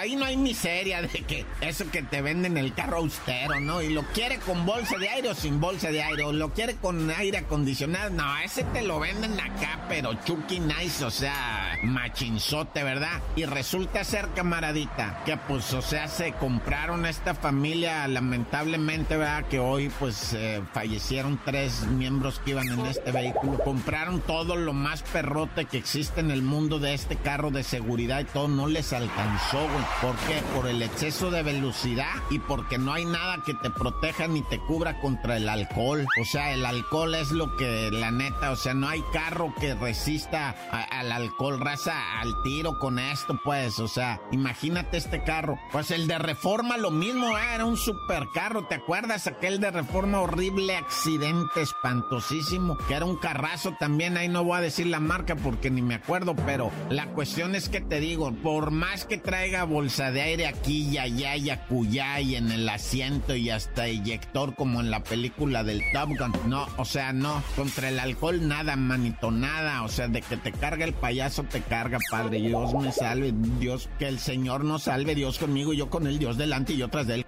ahí 0.01 0.15
no 0.15 0.25
hay 0.25 0.36
miseria 0.36 1.01
de 1.03 1.10
que 1.10 1.46
eso 1.62 1.89
que 1.91 2.01
te 2.01 2.24
venden 2.24 2.58
el 2.58 2.74
carro 2.74 2.98
austero, 2.98 3.60
¿no? 3.60 3.84
Y 3.84 3.89
lo 3.89 4.01
quiere 4.13 4.39
con 4.39 4.65
bolsa 4.65 4.98
de 4.98 5.08
aire 5.08 5.29
o 5.29 5.36
sin 5.36 5.62
bolsa 5.62 5.91
de 5.91 6.01
aire, 6.01 6.24
o 6.24 6.34
lo 6.34 6.53
quiere 6.53 6.75
con 6.75 7.12
aire 7.12 7.38
acondicionado. 7.38 8.10
No, 8.10 8.38
ese 8.39 8.63
te 8.63 8.81
lo 8.81 9.00
venden 9.00 9.39
acá, 9.39 9.86
pero 9.88 10.15
chucky 10.25 10.60
nice, 10.60 11.05
o 11.05 11.12
sea, 11.12 11.61
machinzote, 11.83 12.83
¿verdad? 12.83 13.21
Y 13.35 13.45
resulta 13.45 14.03
ser, 14.03 14.29
camaradita, 14.35 15.21
que 15.25 15.38
pues, 15.38 15.73
o 15.73 15.81
sea, 15.81 16.07
se 16.07 16.33
compraron 16.33 17.05
a 17.05 17.09
esta 17.09 17.33
familia, 17.33 18.07
lamentablemente, 18.07 19.17
¿verdad? 19.17 19.45
Que 19.45 19.59
hoy, 19.59 19.91
pues, 20.00 20.33
eh, 20.33 20.61
fallecieron 20.73 21.39
tres 21.43 21.85
miembros 21.88 22.39
que 22.39 22.51
iban 22.51 22.67
en 22.67 22.85
este 22.85 23.11
vehículo. 23.11 23.59
Compraron 23.59 24.21
todo 24.21 24.55
lo 24.55 24.73
más 24.73 25.01
perrote 25.03 25.65
que 25.65 25.77
existe 25.77 26.21
en 26.21 26.31
el 26.31 26.41
mundo 26.41 26.79
de 26.79 26.93
este 26.93 27.15
carro 27.15 27.51
de 27.51 27.63
seguridad 27.63 28.21
y 28.21 28.25
todo, 28.25 28.47
no 28.47 28.67
les 28.67 28.93
alcanzó, 28.93 29.59
güey. 29.59 29.85
¿Por 30.01 30.15
qué? 30.27 30.41
Por 30.55 30.67
el 30.67 30.81
exceso 30.81 31.31
de 31.31 31.43
velocidad 31.43 32.13
y 32.29 32.39
porque 32.39 32.77
no 32.77 32.93
hay 32.93 33.05
nada 33.05 33.43
que 33.45 33.53
te 33.53 33.69
proteja 33.69 34.27
ni 34.27 34.41
te 34.43 34.59
cubra 34.59 35.00
contra 35.00 35.38
el 35.38 35.50
alcohol. 35.50 36.05
O 36.21 36.25
sea, 36.25 36.53
el 36.53 36.65
alcohol 36.65 37.15
es 37.15 37.31
lo 37.31 37.55
que, 37.55 37.89
la 37.91 38.11
neta, 38.11 38.51
o 38.51 38.55
sea, 38.55 38.73
no 38.73 38.88
hay 38.88 39.03
carro 39.13 39.53
que 39.59 39.73
resista 39.75 40.55
al 40.71 41.11
alcohol, 41.11 41.59
raza, 41.72 42.20
al 42.20 42.42
tiro 42.42 42.78
con 42.78 43.00
esto, 43.00 43.40
pues. 43.44 43.80
O 43.80 43.88
sea, 43.88 44.20
imagínate 44.32 44.98
este 44.98 45.24
carro. 45.24 45.58
Pues 45.72 45.92
el 45.92 46.08
de 46.08 46.18
reforma, 46.20 46.78
lo 46.78 46.92
mismo, 46.92 47.38
era 47.38 47.66
un 47.66 47.78
super 47.78 48.28
carro. 48.34 48.66
¿Te 48.68 48.75
acuerdas? 48.75 49.28
Aquel 49.28 49.60
de 49.60 49.72
reforma, 49.72 50.20
horrible 50.20 50.75
accidente 50.75 51.62
espantosísimo, 51.62 52.78
que 52.88 52.96
era 52.96 53.06
un 53.06 53.16
carrazo 53.16 53.74
también. 53.80 54.18
Ahí 54.18 54.28
no 54.28 54.44
voy 54.44 54.58
a 54.58 54.62
decir 54.62 54.88
la 54.88 55.00
marca 55.00 55.36
porque 55.36 55.70
ni 55.70 55.82
me 55.82 55.96
acuerdo, 55.96 56.36
pero 56.36 56.72
la 56.90 57.08
cuestión 57.08 57.56
es 57.56 57.70
que 57.70 57.80
te 57.80 58.00
digo, 58.00 58.34
por 58.34 58.72
más 58.72 59.06
que 59.06 59.18
traiga 59.18 59.63
bolsa 59.63 60.12
de 60.12 60.22
aire 60.22 60.48
aquí 60.48 60.90
y 60.90 60.98
allá 60.98 61.38
y 61.38 61.50
acullá 61.50 62.20
y 62.20 62.36
en 62.36 62.51
el 62.51 62.68
asiento 62.68 63.36
y 63.36 63.50
hasta 63.50 63.88
eyector 63.88 64.56
como 64.56 64.82
en 64.82 64.92
la 64.92 65.04
película 65.04 65.63
del 65.63 65.82
Top 65.94 66.10
Gun. 66.18 66.34
No, 66.48 66.68
o 66.78 66.86
sea, 66.86 67.13
no. 67.13 67.42
Contra 67.56 67.88
el 67.90 68.00
alcohol 68.00 68.46
nada, 68.48 68.75
manito, 68.75 69.32
nada. 69.32 69.84
O 69.84 69.88
sea, 69.88 70.10
de 70.10 70.22
que 70.22 70.36
te 70.36 70.51
carga 70.51 70.84
el 70.84 70.94
payaso, 70.94 71.44
te 71.44 71.61
carga, 71.62 71.98
Padre. 72.10 72.39
Dios 72.39 72.74
me 72.74 72.91
salve. 72.91 73.34
Dios, 73.60 73.89
que 74.00 74.08
el 74.08 74.20
Señor 74.20 74.63
nos 74.63 74.84
salve. 74.84 75.15
Dios 75.15 75.39
conmigo, 75.39 75.74
yo 75.74 75.89
con 75.89 76.08
el 76.08 76.20
Dios 76.20 76.38
delante 76.38 76.74
y 76.74 76.77
yo 76.77 76.89
tras 76.89 77.08
él. 77.10 77.25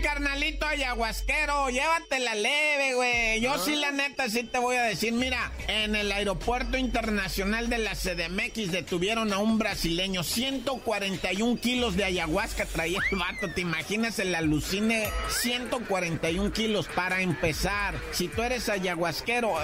Carnalito 0.00 0.66
ayahuasquero, 0.66 1.68
llévatela 1.68 2.34
leve, 2.34 2.94
güey. 2.94 3.40
Yo 3.40 3.58
sí, 3.58 3.76
la 3.76 3.90
neta, 3.90 4.28
sí 4.28 4.44
te 4.44 4.58
voy 4.58 4.76
a 4.76 4.82
decir, 4.82 5.12
mira, 5.12 5.52
en 5.68 5.94
el 5.94 6.10
aeropuerto 6.10 6.76
internacional 6.76 7.68
de 7.68 7.78
la 7.78 7.94
CDMX 7.94 8.72
detuvieron 8.72 9.32
a 9.32 9.38
un 9.38 9.58
brasileño, 9.58 10.22
141 10.22 11.60
kilos 11.60 11.96
de 11.96 12.04
ayahuasca 12.04 12.66
traía 12.66 13.00
el 13.10 13.18
vato, 13.18 13.52
¿te 13.54 13.60
imaginas 13.60 14.18
el 14.18 14.34
alucine? 14.34 15.08
141 15.28 16.52
kilos. 16.52 16.88
Para 16.88 17.20
empezar, 17.20 17.94
si 18.12 18.28
tú 18.28 18.42
eres 18.42 18.68
ayahuasquero, 18.68 19.54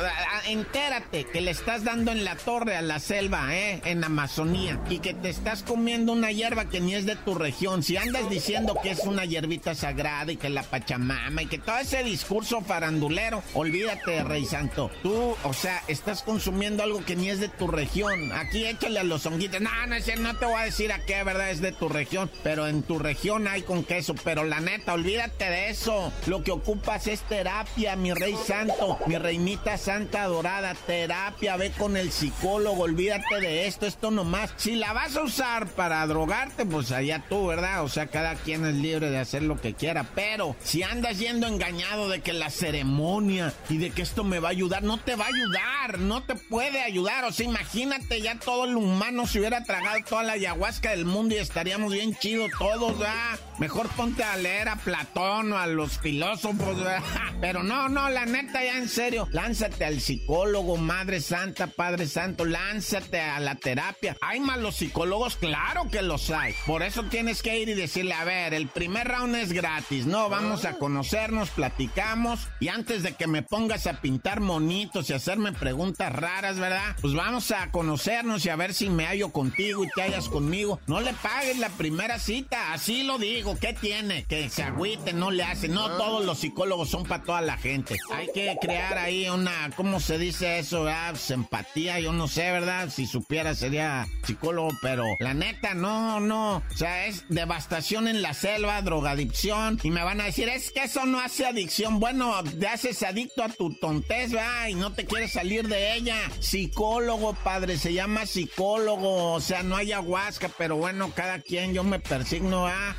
entérate 0.47 1.25
que 1.25 1.41
le 1.41 1.51
estás 1.51 1.85
dando 1.85 2.13
en 2.13 2.25
la 2.25 2.37
torre 2.37 2.77
a 2.77 2.83
la 2.83 3.01
selva, 3.01 3.57
¿eh? 3.57 3.81
En 3.85 4.05
Amazonía, 4.05 4.81
y 4.91 4.99
que 4.99 5.15
te 5.15 5.31
estás 5.31 5.63
comiendo 5.63 6.13
una 6.13 6.31
hierba 6.31 6.69
que 6.69 6.81
ni 6.81 6.95
es 6.95 7.07
de 7.07 7.17
tu 7.17 7.35
región. 7.35 7.83
Si 7.83 7.97
andas 7.97 8.29
diciendo 8.29 8.77
que 8.83 8.91
es 8.91 9.01
una 9.01 9.25
hierbita 9.25 9.75
sagrada 9.75 10.26
y 10.33 10.37
que 10.37 10.49
la 10.49 10.63
Pachamama 10.63 11.43
y 11.43 11.47
que 11.47 11.59
todo 11.59 11.79
ese 11.79 12.03
discurso 12.03 12.61
farandulero. 12.61 13.43
Olvídate, 13.55 14.25
Rey 14.25 14.45
Santo. 14.45 14.91
Tú, 15.03 15.37
o 15.43 15.53
sea, 15.53 15.83
estás 15.89 16.23
consumiendo 16.23 16.83
algo 16.83 17.05
que 17.05 17.17
ni 17.17 17.31
es 17.31 17.41
de 17.41 17.49
tu 17.49 17.69
región. 17.69 18.33
Aquí 18.33 18.65
échale 18.67 19.01
a 19.01 19.05
los 19.05 19.27
honguitos. 19.27 19.61
No, 19.61 19.71
no, 19.87 19.97
no 20.19 20.37
te 20.37 20.47
voy 20.47 20.61
a 20.61 20.65
decir 20.65 20.93
a 20.93 21.05
qué, 21.05 21.23
¿verdad? 21.23 21.51
Es 21.51 21.61
de 21.61 21.73
tu 21.73 21.89
región, 21.89 22.31
pero 22.43 22.67
en 22.67 22.83
tu 22.83 22.99
región 22.99 23.49
hay 23.49 23.63
con 23.63 23.85
queso. 23.85 24.15
Pero 24.25 24.45
la 24.45 24.61
neta, 24.61 24.95
olvídate 24.95 25.45
de 25.45 25.71
eso. 25.71 26.13
Lo 26.27 26.43
que 26.43 26.53
ocupas 26.53 27.07
es 27.07 27.21
terapia, 27.23 27.97
mi 27.97 28.13
Rey 28.13 28.35
Santo, 28.47 28.99
mi 29.07 29.17
Reinita 29.19 29.79
Santa 29.79 30.25
Dorada. 30.25 30.75
Terapia, 30.87 31.57
ve 31.57 31.73
con 31.73 31.97
el 31.97 32.11
psicólogo, 32.13 32.85
olvídate 32.85 33.41
de 33.41 33.67
esto, 33.67 33.87
esto 33.87 34.11
nomás. 34.11 34.53
Si 34.57 34.77
la 34.77 34.93
vas 34.93 35.17
a 35.17 35.23
usar 35.23 35.67
para 35.69 36.07
drogarte, 36.07 36.65
pues 36.67 36.93
allá 36.93 37.25
tú, 37.29 37.47
¿verdad? 37.47 37.85
O 37.85 37.89
sea, 37.89 38.07
cada 38.07 38.35
quien 38.35 38.65
es 38.65 38.75
libre 38.75 39.11
de 39.11 39.19
hacer 39.19 39.43
lo 39.43 39.61
que 39.61 39.75
quiera. 39.75 40.05
Pero 40.17 40.57
si 40.65 40.83
andas 40.83 41.19
yendo 41.19 41.47
engañado 41.47 42.09
de 42.09 42.23
que 42.23 42.33
la 42.33 42.49
ceremonia 42.49 43.53
y 43.69 43.77
de 43.77 43.91
que 43.91 44.01
esto 44.01 44.25
me 44.25 44.41
va 44.41 44.49
a 44.49 44.53
ayudar, 44.53 44.83
no 44.83 44.97
te 44.97 45.15
va 45.15 45.27
a 45.27 45.29
ayudar, 45.29 45.99
no 45.99 46.23
te 46.23 46.35
puede 46.35 46.81
ayudar. 46.83 47.27
O 47.27 47.33
sea, 47.33 47.45
imagínate 47.45 48.23
ya 48.23 48.39
todo 48.39 48.65
el 48.65 48.77
humano 48.77 49.27
se 49.27 49.41
hubiera 49.41 49.63
tragado 49.63 49.99
toda 50.09 50.23
la 50.23 50.33
ayahuasca 50.33 50.91
del 50.91 51.05
mundo 51.05 51.35
y 51.35 51.39
estaríamos 51.39 51.93
bien 51.93 52.17
chidos 52.17 52.51
todos, 52.59 52.99
¿verdad? 52.99 53.39
Mejor 53.59 53.89
ponte 53.89 54.23
a 54.23 54.37
leer 54.37 54.69
a 54.69 54.77
Platón 54.77 55.53
o 55.53 55.59
a 55.59 55.67
los 55.67 55.99
filósofos, 55.99 56.77
¿verdad? 56.77 57.03
Pero 57.41 57.63
no, 57.63 57.89
no, 57.89 58.11
la 58.11 58.27
neta, 58.27 58.63
ya 58.63 58.77
en 58.77 58.89
serio, 58.89 59.29
lánzate 59.33 59.85
al 59.85 60.01
psicólogo, 60.01 60.77
Madre 60.77 61.21
Santa, 61.21 61.67
Padre 61.67 62.07
Santo, 62.07 62.45
lánzate 62.45 63.21
a 63.21 63.41
la 63.41 63.55
terapia. 63.55 64.17
¿Hay 64.21 64.41
malos 64.41 64.77
psicólogos? 64.77 65.37
Claro 65.37 65.89
que 65.91 66.03
los 66.03 66.31
hay. 66.31 66.55
Por 66.67 66.83
eso 66.83 67.05
tienes 67.05 67.43
que 67.43 67.59
ir 67.59 67.69
y 67.71 67.75
decirle, 67.75 68.13
a 68.13 68.25
ver, 68.25 68.53
el 68.53 68.69
primer 68.69 69.09
round 69.09 69.35
es 69.37 69.53
gratis, 69.53 70.07
no, 70.07 70.29
vamos 70.29 70.65
a 70.65 70.75
conocernos, 70.75 71.51
platicamos 71.51 72.49
y 72.61 72.69
antes 72.69 73.03
de 73.03 73.15
que 73.15 73.27
me 73.27 73.43
pongas 73.43 73.87
a 73.87 74.01
pintar 74.01 74.41
monitos 74.41 75.09
y 75.09 75.15
hacerme 75.15 75.53
preguntas 75.53 76.13
raras, 76.13 76.59
¿verdad? 76.59 76.97
Pues 77.01 77.15
vamos 77.15 77.51
a 77.51 77.71
conocernos 77.71 78.45
y 78.45 78.51
a 78.51 78.57
ver 78.57 78.75
si 78.75 78.91
me 78.91 79.07
hallo 79.07 79.31
contigo 79.31 79.85
y 79.85 79.89
te 79.95 80.03
hallas 80.03 80.29
conmigo. 80.29 80.81
No 80.87 81.01
le 81.01 81.13
pagues 81.15 81.59
la 81.59 81.71
primera 81.71 82.19
cita, 82.19 82.73
así 82.73 83.03
lo 83.03 83.19
digo. 83.19 83.46
¿Qué 83.55 83.73
tiene? 83.73 84.25
Que 84.25 84.51
se 84.51 84.63
agüite, 84.63 85.13
no 85.13 85.31
le 85.31 85.45
hace. 85.45 85.69
No 85.69 85.89
todos 85.97 86.25
los 86.25 86.39
psicólogos 86.39 86.89
son 86.89 87.05
para 87.05 87.23
toda 87.23 87.41
la 87.41 87.57
gente. 87.57 87.97
Hay 88.13 88.29
que 88.35 88.57
crear 88.61 88.99
ahí 88.99 89.29
una, 89.29 89.71
¿cómo 89.77 90.01
se 90.01 90.19
dice 90.19 90.59
eso? 90.59 90.85
¿verdad? 90.85 91.11
Pues, 91.11 91.31
empatía, 91.31 92.01
yo 92.01 92.13
no 92.13 92.29
sé, 92.29 92.51
¿verdad? 92.51 92.89
Si 92.91 93.07
supiera 93.07 93.55
sería 93.55 94.07
psicólogo, 94.25 94.71
pero 94.83 95.05
la 95.21 95.35
neta, 95.35 95.75
no, 95.75 96.21
no. 96.21 96.57
O 96.57 96.77
sea, 96.77 97.07
es 97.07 97.25
devastación 97.29 98.09
en 98.09 98.23
la 98.23 98.35
selva, 98.35 98.83
drogadicción. 98.83 99.79
Y 99.83 99.91
me 99.91 100.03
van 100.03 100.21
a 100.21 100.25
decir, 100.25 100.49
es 100.49 100.71
que 100.71 100.85
eso 100.85 101.07
no 101.07 101.21
hace 101.21 101.47
adicción. 101.47 102.01
Bueno, 102.01 102.43
te 102.43 102.67
haces 102.67 103.03
adicto 103.03 103.43
a 103.43 103.49
tu 103.49 103.75
tontez, 103.75 104.33
¿verdad? 104.33 104.69
Y 104.69 104.75
no 104.75 104.93
te 104.93 105.05
quieres 105.05 105.33
salir 105.33 105.69
de 105.69 105.95
ella. 105.95 106.19
Psicólogo, 106.41 107.35
padre, 107.35 107.79
se 107.79 107.93
llama 107.93 108.27
psicólogo. 108.27 109.33
O 109.35 109.41
sea, 109.41 109.63
no 109.63 109.77
hay 109.77 109.93
aguasca, 109.93 110.51
pero 110.57 110.77
bueno, 110.77 111.13
cada 111.15 111.41
quien 111.41 111.75
yo 111.75 111.85
me 111.85 112.01
persigno 112.01 112.67
a. 112.67 112.97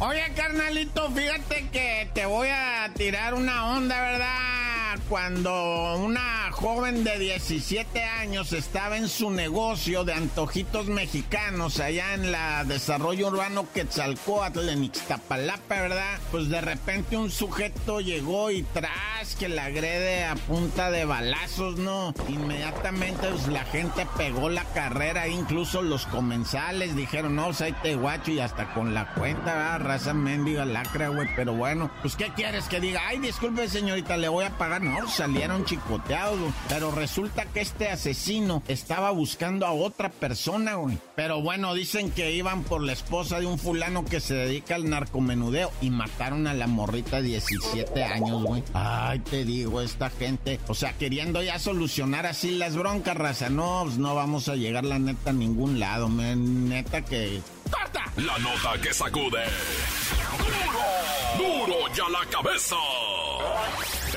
Oye, 0.00 0.32
carnalito, 0.36 1.10
fíjate 1.10 1.68
que 1.70 2.10
te 2.14 2.26
voy 2.26 2.48
a 2.50 2.90
tirar 2.94 3.34
una 3.34 3.76
onda, 3.76 4.00
¿verdad? 4.00 4.63
Cuando 5.08 5.96
una 5.96 6.50
joven 6.52 7.04
de 7.04 7.18
17 7.18 8.02
años 8.02 8.52
estaba 8.52 8.96
en 8.96 9.08
su 9.08 9.30
negocio 9.30 10.04
de 10.04 10.14
antojitos 10.14 10.86
mexicanos 10.86 11.80
allá 11.80 12.14
en 12.14 12.32
la 12.32 12.64
desarrollo 12.64 13.28
urbano 13.28 13.66
Quetzalcóatl 13.72 14.68
en 14.68 14.84
Ixtapalapa, 14.84 15.80
¿verdad? 15.80 16.18
Pues 16.30 16.48
de 16.48 16.60
repente 16.60 17.16
un 17.16 17.30
sujeto 17.30 18.00
llegó 18.00 18.50
y 18.50 18.62
tras 18.62 19.34
que 19.38 19.48
la 19.48 19.66
agrede 19.66 20.24
a 20.24 20.36
punta 20.36 20.90
de 20.90 21.04
balazos, 21.04 21.76
¿no? 21.78 22.14
Inmediatamente 22.28 23.28
pues, 23.28 23.48
la 23.48 23.64
gente 23.64 24.06
pegó 24.16 24.48
la 24.48 24.64
carrera, 24.64 25.28
incluso 25.28 25.82
los 25.82 26.06
comensales 26.06 26.96
dijeron, 26.96 27.36
no, 27.36 27.46
pues 27.46 27.74
te 27.82 27.94
guacho 27.96 28.30
y 28.30 28.40
hasta 28.40 28.72
con 28.74 28.94
la 28.94 29.12
cuenta, 29.14 29.54
¿verdad? 29.54 29.80
Raza 29.80 30.14
mendiga 30.14 30.64
lacra, 30.64 31.08
güey, 31.08 31.28
pero 31.36 31.52
bueno, 31.52 31.90
pues 32.00 32.16
¿qué 32.16 32.32
quieres 32.34 32.64
que 32.66 32.80
diga? 32.80 33.02
Ay, 33.06 33.18
disculpe 33.18 33.68
señorita, 33.68 34.16
le 34.16 34.28
voy 34.28 34.44
a 34.44 34.56
pagar 34.56 34.82
no, 34.82 34.93
salieron 35.08 35.64
chicoteados, 35.64 36.38
Pero 36.68 36.90
resulta 36.90 37.46
que 37.46 37.60
este 37.60 37.88
asesino 37.88 38.62
estaba 38.68 39.10
buscando 39.10 39.66
a 39.66 39.72
otra 39.72 40.10
persona, 40.10 40.74
güey. 40.74 40.98
Pero 41.16 41.40
bueno, 41.40 41.74
dicen 41.74 42.10
que 42.10 42.32
iban 42.32 42.62
por 42.64 42.82
la 42.82 42.92
esposa 42.92 43.40
de 43.40 43.46
un 43.46 43.58
fulano 43.58 44.04
que 44.04 44.20
se 44.20 44.34
dedica 44.34 44.74
al 44.74 44.88
narcomenudeo 44.88 45.70
y 45.80 45.90
mataron 45.90 46.46
a 46.46 46.54
la 46.54 46.66
morrita 46.66 47.16
de 47.16 47.28
17 47.28 48.04
años, 48.04 48.42
güey. 48.42 48.62
Ay, 48.74 49.20
te 49.20 49.44
digo, 49.44 49.80
esta 49.80 50.10
gente, 50.10 50.60
o 50.68 50.74
sea, 50.74 50.92
queriendo 50.94 51.42
ya 51.42 51.58
solucionar 51.58 52.26
así 52.26 52.52
las 52.52 52.76
broncas, 52.76 53.16
raza. 53.16 53.50
No, 53.50 53.82
pues 53.84 53.98
no 53.98 54.14
vamos 54.14 54.48
a 54.48 54.56
llegar 54.56 54.84
la 54.84 54.98
neta 54.98 55.30
a 55.30 55.32
ningún 55.32 55.78
lado, 55.80 56.08
man. 56.08 56.68
Neta 56.68 57.02
que... 57.02 57.40
¡Corta! 57.70 58.04
La 58.16 58.38
nota 58.38 58.80
que 58.80 58.92
sacude. 58.92 59.44
¡Duro! 61.36 61.66
¡Duro 61.66 61.94
ya 61.94 62.08
la 62.08 62.24
cabeza! 62.30 62.76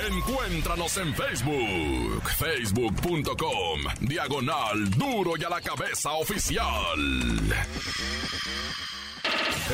Encuéntranos 0.06 0.96
en 0.98 1.14
Facebook, 1.16 2.30
facebook.com, 2.38 3.82
diagonal 4.02 4.90
duro 4.92 5.32
y 5.38 5.44
a 5.44 5.50
la 5.50 5.60
cabeza 5.60 6.12
oficial. 6.14 7.00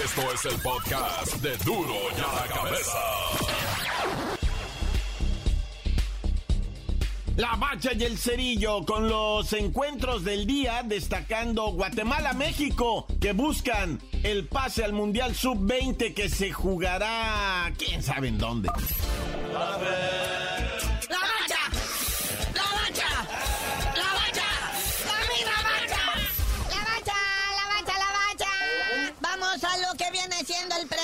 Esto 0.04 0.22
es 0.34 0.46
el 0.46 0.62
podcast 0.62 1.36
de 1.42 1.58
duro 1.58 1.96
y 2.18 2.22
a 2.22 2.34
la 2.42 2.54
cabeza. 2.54 3.00
La 7.36 7.56
Bacha 7.56 7.92
y 7.94 8.04
el 8.04 8.18
Cerillo 8.18 8.86
con 8.86 9.10
los 9.10 9.52
encuentros 9.54 10.24
del 10.24 10.46
día 10.46 10.84
destacando 10.84 11.72
Guatemala-México 11.72 13.08
que 13.20 13.34
buscan 13.34 14.00
el 14.24 14.48
pase 14.48 14.84
al 14.84 14.94
Mundial 14.94 15.36
Sub-20 15.36 16.14
que 16.14 16.30
se 16.30 16.52
jugará 16.52 17.74
quién 17.78 18.02
sabe 18.02 18.30
en 18.30 18.38
dónde. 18.38 18.70
Love 19.54 19.84
it. 19.84 20.23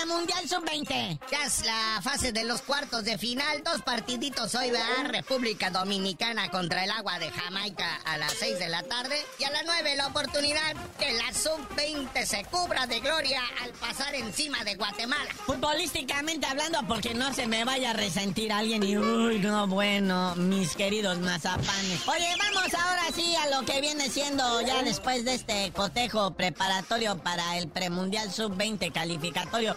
Premundial 0.10 0.50
sub-20. 0.50 1.20
Ya 1.30 1.46
es 1.46 1.64
la 1.64 2.00
fase 2.02 2.32
de 2.32 2.44
los 2.44 2.64
cuartos 2.64 3.04
de 3.04 3.20
final. 3.20 3.62
Dos 3.64 3.84
partiditos 3.84 4.56
hoy, 4.56 4.72
¿verdad? 4.72 5.12
República 5.12 5.70
Dominicana 5.70 6.50
contra 6.50 6.84
el 6.84 6.90
agua 6.90 7.20
de 7.20 7.30
Jamaica 7.30 8.00
a 8.06 8.18
las 8.18 8.34
6 8.34 8.58
de 8.58 8.70
la 8.70 8.82
tarde. 8.82 9.16
Y 9.38 9.44
a 9.44 9.52
las 9.52 9.62
9 9.66 9.96
la 9.98 10.08
oportunidad 10.08 10.76
que 11.00 11.14
la 11.14 11.32
sub-20 11.32 12.26
se 12.26 12.44
cubra 12.46 12.88
de 12.88 13.00
gloria 13.02 13.40
al 13.62 13.70
pasar 13.74 14.16
encima 14.16 14.64
de 14.64 14.76
Guatemala. 14.76 15.30
Futbolísticamente 15.46 16.48
hablando, 16.48 16.80
porque 16.88 17.14
no 17.14 17.32
se 17.32 17.46
me 17.46 17.64
vaya 17.64 17.92
a 17.92 17.94
resentir 17.94 18.52
alguien 18.52 18.82
y 18.82 18.98
uy, 18.98 19.38
no, 19.38 19.68
bueno, 19.68 20.36
mis 20.38 20.76
queridos 20.76 21.20
mazapanes. 21.20 22.08
Oye, 22.08 22.36
vamos 22.40 22.74
ahora 22.74 23.04
sí 23.14 23.36
a 23.36 23.56
lo 23.56 23.64
que 23.64 23.80
viene 23.80 24.10
siendo 24.10 24.62
ya 24.62 24.82
después 24.82 25.24
de 25.24 25.36
este 25.36 25.72
cotejo 25.72 26.32
preparatorio 26.32 27.20
para 27.20 27.60
el 27.60 27.68
premundial 27.68 28.32
sub-20 28.32 28.92
calificatorio 28.92 29.76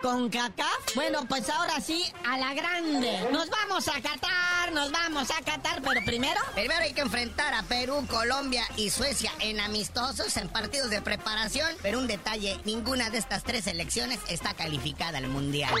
con 0.00 0.28
CACAF. 0.28 0.94
Bueno, 0.94 1.26
pues 1.28 1.48
ahora 1.48 1.80
sí, 1.80 2.04
a 2.26 2.38
la 2.38 2.54
grande. 2.54 3.28
Nos 3.32 3.48
vamos 3.50 3.88
a 3.88 4.00
Qatar, 4.00 4.72
nos 4.72 4.90
vamos 4.90 5.30
a 5.30 5.42
Qatar, 5.42 5.82
pero 5.82 6.04
primero. 6.04 6.40
Primero 6.54 6.82
hay 6.82 6.92
que 6.92 7.02
enfrentar 7.02 7.54
a 7.54 7.62
Perú, 7.64 8.06
Colombia 8.08 8.64
y 8.76 8.90
Suecia 8.90 9.32
en 9.40 9.60
amistosos, 9.60 10.36
en 10.36 10.48
partidos 10.48 10.90
de 10.90 11.02
preparación. 11.02 11.68
Pero 11.82 11.98
un 11.98 12.06
detalle: 12.06 12.58
ninguna 12.64 13.10
de 13.10 13.18
estas 13.18 13.42
tres 13.42 13.64
selecciones 13.64 14.20
está 14.28 14.54
calificada 14.54 15.18
al 15.18 15.28
mundial. 15.28 15.74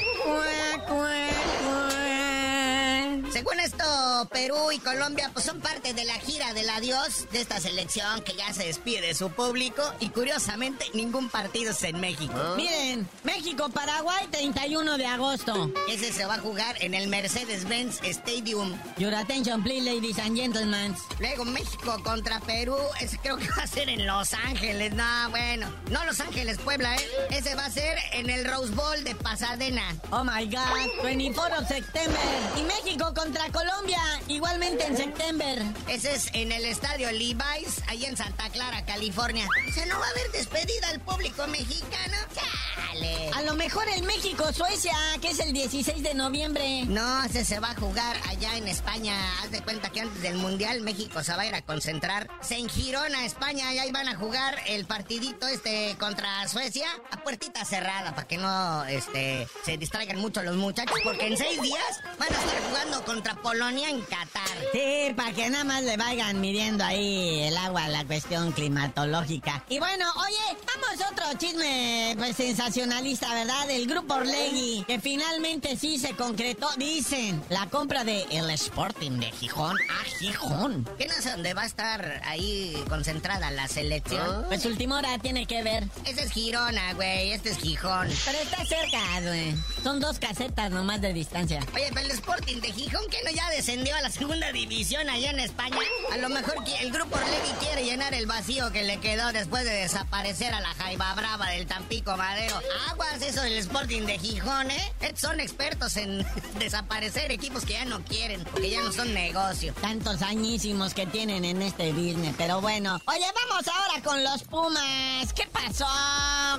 Según 3.32 3.60
esto, 3.60 3.84
Perú 4.32 4.72
y 4.72 4.78
Colombia 4.80 5.30
pues 5.32 5.44
son 5.44 5.60
parte 5.60 5.94
de 5.94 6.04
la 6.04 6.14
gira 6.14 6.52
del 6.52 6.68
adiós 6.68 7.28
de 7.30 7.40
esta 7.40 7.60
selección 7.60 8.22
que 8.22 8.34
ya 8.34 8.52
se 8.52 8.66
despide 8.66 9.00
de 9.00 9.14
su 9.14 9.30
público 9.30 9.82
y 10.00 10.08
curiosamente 10.08 10.86
ningún 10.94 11.28
partido 11.28 11.70
es 11.70 11.82
en 11.84 12.00
México. 12.00 12.34
Miren, 12.56 13.08
México-Paraguay 13.22 14.26
31 14.30 14.98
de 14.98 15.06
agosto. 15.06 15.70
Ese 15.88 16.12
se 16.12 16.24
va 16.26 16.34
a 16.34 16.38
jugar 16.38 16.76
en 16.82 16.94
el 16.94 17.08
Mercedes-Benz 17.08 18.00
Stadium. 18.02 18.76
Your 18.98 19.14
attention 19.14 19.62
please, 19.62 19.84
ladies 19.84 20.18
and 20.18 20.36
gentlemen. 20.36 20.96
Luego 21.20 21.44
México 21.44 22.02
contra 22.02 22.40
Perú, 22.40 22.76
ese 23.00 23.16
creo 23.18 23.36
que 23.36 23.48
va 23.56 23.62
a 23.62 23.66
ser 23.66 23.88
en 23.88 24.06
Los 24.06 24.34
Ángeles. 24.34 24.92
No, 24.94 25.30
bueno, 25.30 25.68
no 25.90 26.04
Los 26.04 26.18
Ángeles, 26.20 26.58
Puebla, 26.58 26.96
¿eh? 26.96 27.08
Ese 27.30 27.54
va 27.54 27.66
a 27.66 27.70
ser 27.70 27.96
en 28.12 28.28
el 28.28 28.44
Rose 28.44 28.72
Bowl 28.74 29.04
de 29.04 29.14
Pasadena. 29.14 29.96
Oh 30.10 30.24
my 30.24 30.46
God, 30.46 31.02
24 31.04 31.60
de 31.60 31.66
septiembre. 31.66 32.20
Y 32.58 32.62
México 32.62 33.12
contra 33.22 33.50
Colombia, 33.50 34.00
igualmente 34.28 34.86
en 34.86 34.96
septiembre. 34.96 35.58
Ese 35.88 36.14
es 36.14 36.30
en 36.32 36.52
el 36.52 36.64
estadio 36.64 37.12
Levi's, 37.12 37.82
ahí 37.86 38.06
en 38.06 38.16
Santa 38.16 38.48
Clara, 38.48 38.82
California. 38.86 39.46
O 39.68 39.72
sea, 39.72 39.84
no 39.84 39.98
va 39.98 40.06
a 40.06 40.10
haber 40.10 40.32
despedida 40.32 40.88
al 40.88 41.00
público 41.00 41.46
mexicano. 41.48 42.16
¡Chale! 42.34 43.30
A 43.36 43.42
lo 43.42 43.54
mejor 43.56 43.86
el 43.94 44.04
México-Suecia, 44.04 44.94
que 45.20 45.30
es 45.30 45.38
el 45.38 45.52
16 45.52 46.02
de 46.02 46.14
noviembre. 46.14 46.84
No, 46.86 47.22
ese 47.24 47.44
se 47.44 47.60
va 47.60 47.72
a 47.72 47.74
jugar 47.74 48.16
allá 48.26 48.56
en 48.56 48.68
España. 48.68 49.14
Haz 49.42 49.50
de 49.50 49.62
cuenta 49.62 49.90
que 49.90 50.00
antes 50.00 50.22
del 50.22 50.36
Mundial 50.36 50.80
México 50.80 51.22
se 51.22 51.36
va 51.36 51.42
a 51.42 51.46
ir 51.46 51.54
a 51.54 51.60
concentrar. 51.60 52.30
Se 52.40 52.56
en 52.56 52.70
Girona, 52.70 53.26
España, 53.26 53.74
y 53.74 53.80
ahí 53.80 53.92
van 53.92 54.08
a 54.08 54.16
jugar 54.16 54.56
el 54.66 54.86
partidito 54.86 55.46
este 55.46 55.94
contra 55.98 56.48
Suecia 56.48 56.88
a 57.10 57.22
puertita 57.22 57.66
cerrada 57.66 58.14
para 58.14 58.26
que 58.26 58.38
no 58.38 58.86
este, 58.86 59.46
se 59.62 59.76
distraigan 59.76 60.18
mucho 60.18 60.42
los 60.42 60.56
muchachos, 60.56 60.98
porque 61.04 61.26
en 61.26 61.36
seis 61.36 61.60
días 61.60 62.00
van 62.20 62.34
a 62.34 62.38
estar 62.38 62.62
jugando 62.68 63.04
contra 63.04 63.34
Polonia 63.36 63.88
en 63.88 64.02
Qatar. 64.02 64.58
Sí, 64.72 65.14
para 65.16 65.32
que 65.32 65.48
nada 65.48 65.64
más 65.64 65.82
le 65.82 65.96
vayan 65.96 66.38
midiendo 66.38 66.84
ahí 66.84 67.44
el 67.44 67.56
agua 67.56 67.88
la 67.88 68.04
cuestión 68.04 68.52
climatológica. 68.52 69.64
Y 69.70 69.78
bueno, 69.78 70.04
oye, 70.18 70.58
vamos 70.66 71.00
a 71.00 71.10
otro 71.10 71.38
chisme 71.38 72.14
pues 72.18 72.36
sensacionalista, 72.36 73.32
¿verdad? 73.32 73.70
El 73.70 73.86
grupo 73.86 74.14
Orlegui, 74.14 74.84
que 74.86 75.00
finalmente 75.00 75.78
sí 75.78 75.98
se 75.98 76.14
concretó, 76.14 76.68
dicen, 76.76 77.42
la 77.48 77.66
compra 77.70 78.04
de 78.04 78.26
el 78.30 78.50
Sporting 78.50 79.12
de 79.12 79.30
Gijón 79.32 79.78
a 79.88 80.04
Gijón. 80.04 80.86
¿Qué 80.98 81.06
no 81.06 81.14
sé 81.14 81.30
dónde 81.30 81.54
va 81.54 81.62
a 81.62 81.66
estar 81.66 82.20
ahí 82.26 82.84
concentrada 82.90 83.50
la 83.50 83.66
selección? 83.66 84.44
Pues 84.48 84.66
última 84.66 84.98
hora 84.98 85.18
tiene 85.18 85.46
que 85.46 85.62
ver. 85.62 85.88
Ese 86.04 86.24
es 86.24 86.32
Girona, 86.32 86.92
güey, 86.92 87.32
este 87.32 87.48
es 87.50 87.58
Gijón. 87.58 88.08
Pero 88.26 88.38
está 88.38 88.66
cerca, 88.66 89.20
güey. 89.22 89.54
Son 89.82 90.00
dos 90.00 90.18
casetas 90.18 90.70
nomás 90.70 91.00
de 91.00 91.14
distancia. 91.14 91.60
Oye, 91.74 91.90
pero 91.94 92.09
el 92.10 92.16
Sporting 92.16 92.60
de 92.60 92.72
Gijón, 92.72 93.08
que 93.08 93.22
no 93.24 93.30
ya 93.30 93.48
descendió 93.50 93.94
a 93.94 94.00
la 94.00 94.10
segunda 94.10 94.50
división 94.52 95.08
allá 95.08 95.30
en 95.30 95.40
España? 95.40 95.78
A 96.12 96.16
lo 96.16 96.28
mejor 96.28 96.64
que 96.64 96.76
el 96.78 96.90
grupo 96.90 97.16
Orlegui 97.16 97.52
quiere 97.60 97.84
llenar 97.84 98.14
el 98.14 98.26
vacío 98.26 98.72
que 98.72 98.82
le 98.82 98.98
quedó 98.98 99.32
después 99.32 99.64
de 99.64 99.70
desaparecer 99.70 100.52
a 100.52 100.60
la 100.60 100.74
Jaiba 100.74 101.14
Brava 101.14 101.50
del 101.50 101.66
Tampico 101.66 102.16
Madero. 102.16 102.60
Aguas 102.90 103.22
eso 103.22 103.42
del 103.42 103.58
Sporting 103.58 104.02
de 104.02 104.18
Gijón, 104.18 104.70
¿eh? 104.70 104.92
Son 105.14 105.38
expertos 105.38 105.96
en 105.96 106.26
desaparecer 106.58 107.30
equipos 107.30 107.64
que 107.64 107.74
ya 107.74 107.84
no 107.84 108.02
quieren, 108.04 108.42
porque 108.44 108.70
ya 108.70 108.82
no 108.82 108.92
son 108.92 109.14
negocio. 109.14 109.72
Tantos 109.74 110.22
añísimos 110.22 110.94
que 110.94 111.06
tienen 111.06 111.44
en 111.44 111.62
este 111.62 111.92
business, 111.92 112.34
pero 112.36 112.60
bueno. 112.60 113.00
Oye, 113.06 113.26
vamos 113.48 113.68
ahora 113.68 114.02
con 114.02 114.24
los 114.24 114.42
Pumas. 114.44 115.32
¿Qué 115.32 115.46
pasó 115.52 115.86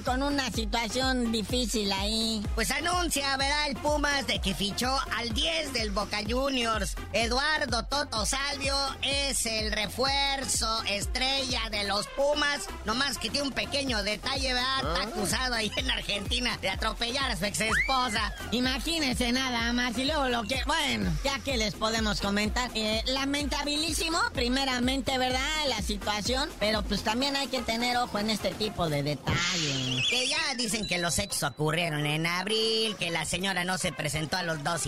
con 0.05 0.23
una 0.23 0.49
situación 0.51 1.31
difícil 1.31 1.91
ahí? 1.91 2.41
Pues 2.55 2.71
anuncia, 2.71 3.35
¿verdad? 3.37 3.67
El 3.67 3.75
Pumas 3.75 4.25
de 4.27 4.39
que 4.39 4.55
fichó 4.55 4.97
al 5.17 5.33
10 5.41 5.73
del 5.73 5.89
Boca 5.89 6.19
Juniors. 6.29 6.95
Eduardo 7.13 7.83
Toto 7.85 8.27
Salvio 8.27 8.75
es 9.01 9.47
el 9.47 9.71
refuerzo 9.71 10.83
estrella 10.87 11.61
de 11.71 11.83
los 11.85 12.05
Pumas. 12.09 12.67
Nomás 12.85 13.17
que 13.17 13.31
tiene 13.31 13.47
un 13.47 13.53
pequeño 13.53 14.03
detalle, 14.03 14.53
¿verdad? 14.53 14.77
Está 14.77 15.01
acusado 15.01 15.55
ahí 15.55 15.71
en 15.77 15.89
Argentina 15.89 16.59
de 16.61 16.69
atropellar 16.69 17.31
a 17.31 17.37
su 17.37 17.45
ex 17.45 17.59
esposa. 17.59 18.31
Imagínense 18.51 19.31
nada 19.31 19.73
más. 19.73 19.97
Y 19.97 20.05
luego 20.05 20.29
lo 20.29 20.43
que. 20.43 20.61
Bueno, 20.67 21.11
ya 21.23 21.39
que 21.39 21.57
les 21.57 21.73
podemos 21.73 22.21
comentar. 22.21 22.69
Eh, 22.75 23.01
lamentabilísimo, 23.07 24.19
primeramente, 24.33 25.17
¿verdad? 25.17 25.65
La 25.69 25.81
situación. 25.81 26.51
Pero 26.59 26.83
pues 26.83 27.01
también 27.01 27.35
hay 27.35 27.47
que 27.47 27.63
tener 27.63 27.97
ojo 27.97 28.19
en 28.19 28.29
este 28.29 28.51
tipo 28.51 28.89
de 28.89 29.01
detalles. 29.01 30.07
Que 30.07 30.27
ya 30.27 30.53
dicen 30.55 30.87
que 30.87 30.99
los 30.99 31.17
hechos 31.17 31.41
ocurrieron 31.41 32.05
en 32.05 32.27
abril, 32.27 32.95
que 32.97 33.09
la 33.09 33.25
señora 33.25 33.63
no 33.63 33.79
se 33.79 33.91
presentó 33.91 34.37
a 34.37 34.43
los 34.43 34.63
dos 34.63 34.85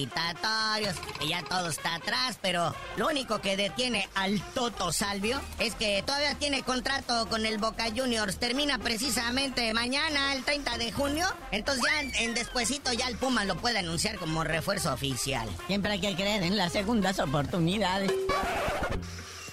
que 1.20 1.28
ya 1.28 1.44
todo 1.44 1.70
está 1.70 1.96
atrás, 1.96 2.38
pero 2.42 2.74
lo 2.98 3.08
único 3.08 3.40
que 3.42 3.56
detiene 3.58 4.08
al 4.16 4.42
Toto 4.54 4.92
Salvio 4.92 5.40
es 5.60 5.76
que 5.76 6.04
todavía 6.04 6.36
tiene 6.36 6.64
contrato 6.64 7.28
con 7.30 7.46
el 7.46 7.58
Boca 7.58 7.86
Juniors. 7.96 8.38
Termina 8.38 8.78
precisamente 8.80 9.74
mañana, 9.74 10.34
el 10.34 10.44
30 10.44 10.78
de 10.78 10.92
junio. 10.92 11.28
Entonces 11.52 11.84
ya 11.84 12.22
en 12.22 12.34
despuesito 12.34 12.94
ya 12.94 13.08
el 13.08 13.18
Puma 13.18 13.46
lo 13.46 13.56
puede 13.56 13.80
anunciar 13.80 14.18
como 14.18 14.44
refuerzo 14.44 14.94
oficial. 14.94 15.48
Siempre 15.68 15.94
hay 15.94 16.02
que 16.02 16.16
creer 16.16 16.44
en 16.44 16.58
las 16.58 16.74
segundas 16.74 17.20
oportunidades. 17.20 18.12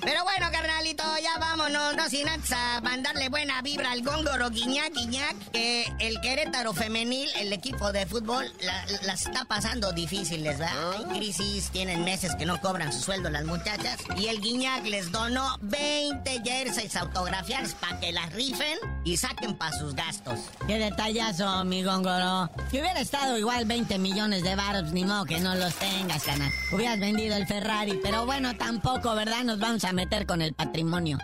Pero 0.01 0.25
bueno, 0.25 0.51
carnalito, 0.94 1.22
ya 1.22 1.38
vámonos, 1.38 1.96
no 1.96 2.09
sin 2.09 2.29
antes 2.29 2.53
a 2.53 2.81
mandarle 2.81 3.29
buena 3.29 3.61
vibra 3.62 3.92
al 3.92 4.03
góngoro 4.03 4.50
Guiñac 4.50 4.92
Guiñac, 4.92 5.37
que 5.53 5.87
el 5.98 6.20
Querétaro 6.20 6.72
femenil, 6.72 7.29
el 7.37 7.53
equipo 7.53 7.92
de 7.92 8.07
fútbol, 8.07 8.46
las 8.61 9.03
la 9.03 9.12
está 9.14 9.44
pasando 9.44 9.92
difíciles, 9.92 10.59
¿verdad? 10.59 10.92
Hay 10.92 11.18
crisis, 11.18 11.70
tienen 11.70 12.05
meses 12.05 12.35
que 12.37 12.46
no 12.46 12.61
cobran 12.61 12.92
su 12.92 13.00
sueldo 13.00 13.31
las 13.31 13.44
muchachas, 13.44 13.98
y 14.16 14.26
el 14.26 14.40
Guiñac 14.40 14.85
les 14.87 15.11
donó 15.11 15.57
20 15.62 16.42
jerseys 16.44 16.96
autografiados 16.96 17.74
para 17.74 18.00
que 18.00 18.12
las 18.12 18.33
rifen 18.33 18.79
y 19.05 19.16
saquen 19.16 19.57
para 19.57 19.76
sus 19.79 19.94
gastos. 19.94 20.38
Qué 20.66 20.79
detallazo, 20.79 21.64
mi 21.64 21.83
góngoro. 21.83 22.50
Si 22.70 22.81
hubiera 22.81 23.00
estado 23.00 23.38
igual 23.38 23.64
20 23.64 23.98
millones 23.98 24.42
de 24.42 24.55
baros, 24.55 24.92
ni 24.92 25.05
modo 25.05 25.24
que 25.24 25.40
no 25.40 25.55
los 25.55 25.74
tengas, 25.74 26.22
canal. 26.24 26.50
Hubieras 26.72 26.98
vendido 26.98 27.37
el 27.37 27.46
Ferrari, 27.46 27.98
pero 28.03 28.26
bueno, 28.26 28.57
tampoco, 28.57 29.14
¿verdad? 29.14 29.44
Nos 29.44 29.59
vamos 29.59 29.85
a 29.85 29.92
meter 29.92 30.26
con 30.26 30.42
el 30.42 30.55
patrimonio. 30.55 30.80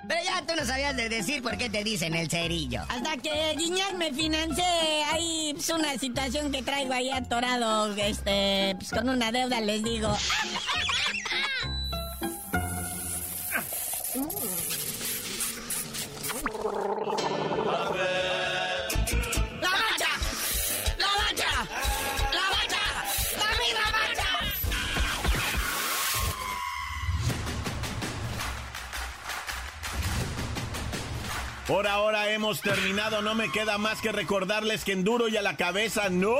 Pero 0.07 0.21
ya 0.25 0.42
tú 0.47 0.55
no 0.57 0.64
sabías 0.64 0.97
de 0.97 1.09
decir 1.09 1.42
por 1.42 1.57
qué 1.57 1.71
te 1.71 1.85
dicen 1.85 2.14
el 2.14 2.29
cerillo. 2.31 2.83
Hasta 2.88 3.16
que 3.16 3.55
Guiñac 3.57 3.95
me 3.95 4.12
financié 4.12 4.64
ahí 5.12 5.53
pues, 5.55 5.69
una 5.71 5.97
situación 5.99 6.53
que 6.53 6.62
traigo 6.62 6.92
ahí 6.92 7.11
atorado, 7.11 7.95
este, 7.97 8.75
pues 8.79 8.90
con 8.90 9.09
una 9.09 9.33
deuda 9.33 9.61
les 9.61 9.83
digo. 9.83 10.16
Por 31.66 31.88
ahora 31.88 32.31
hemos 32.31 32.61
terminado, 32.61 33.22
no 33.22 33.35
me 33.35 33.50
queda 33.50 33.76
más 33.76 34.00
que 34.00 34.12
recordarles 34.12 34.85
que 34.85 34.92
en 34.92 35.02
duro 35.02 35.26
y 35.26 35.37
a 35.37 35.42
la 35.42 35.57
cabeza 35.57 36.09
no, 36.11 36.37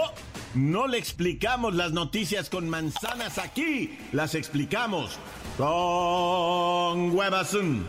no 0.55 0.87
le 0.87 0.99
explicamos 0.99 1.75
las 1.75 1.91
noticias 1.91 2.49
con 2.49 2.69
manzanas 2.71 3.37
aquí, 3.39 3.99
las 4.13 4.37
explicamos 4.37 5.19
con 5.57 7.11
huevazón. 7.11 7.89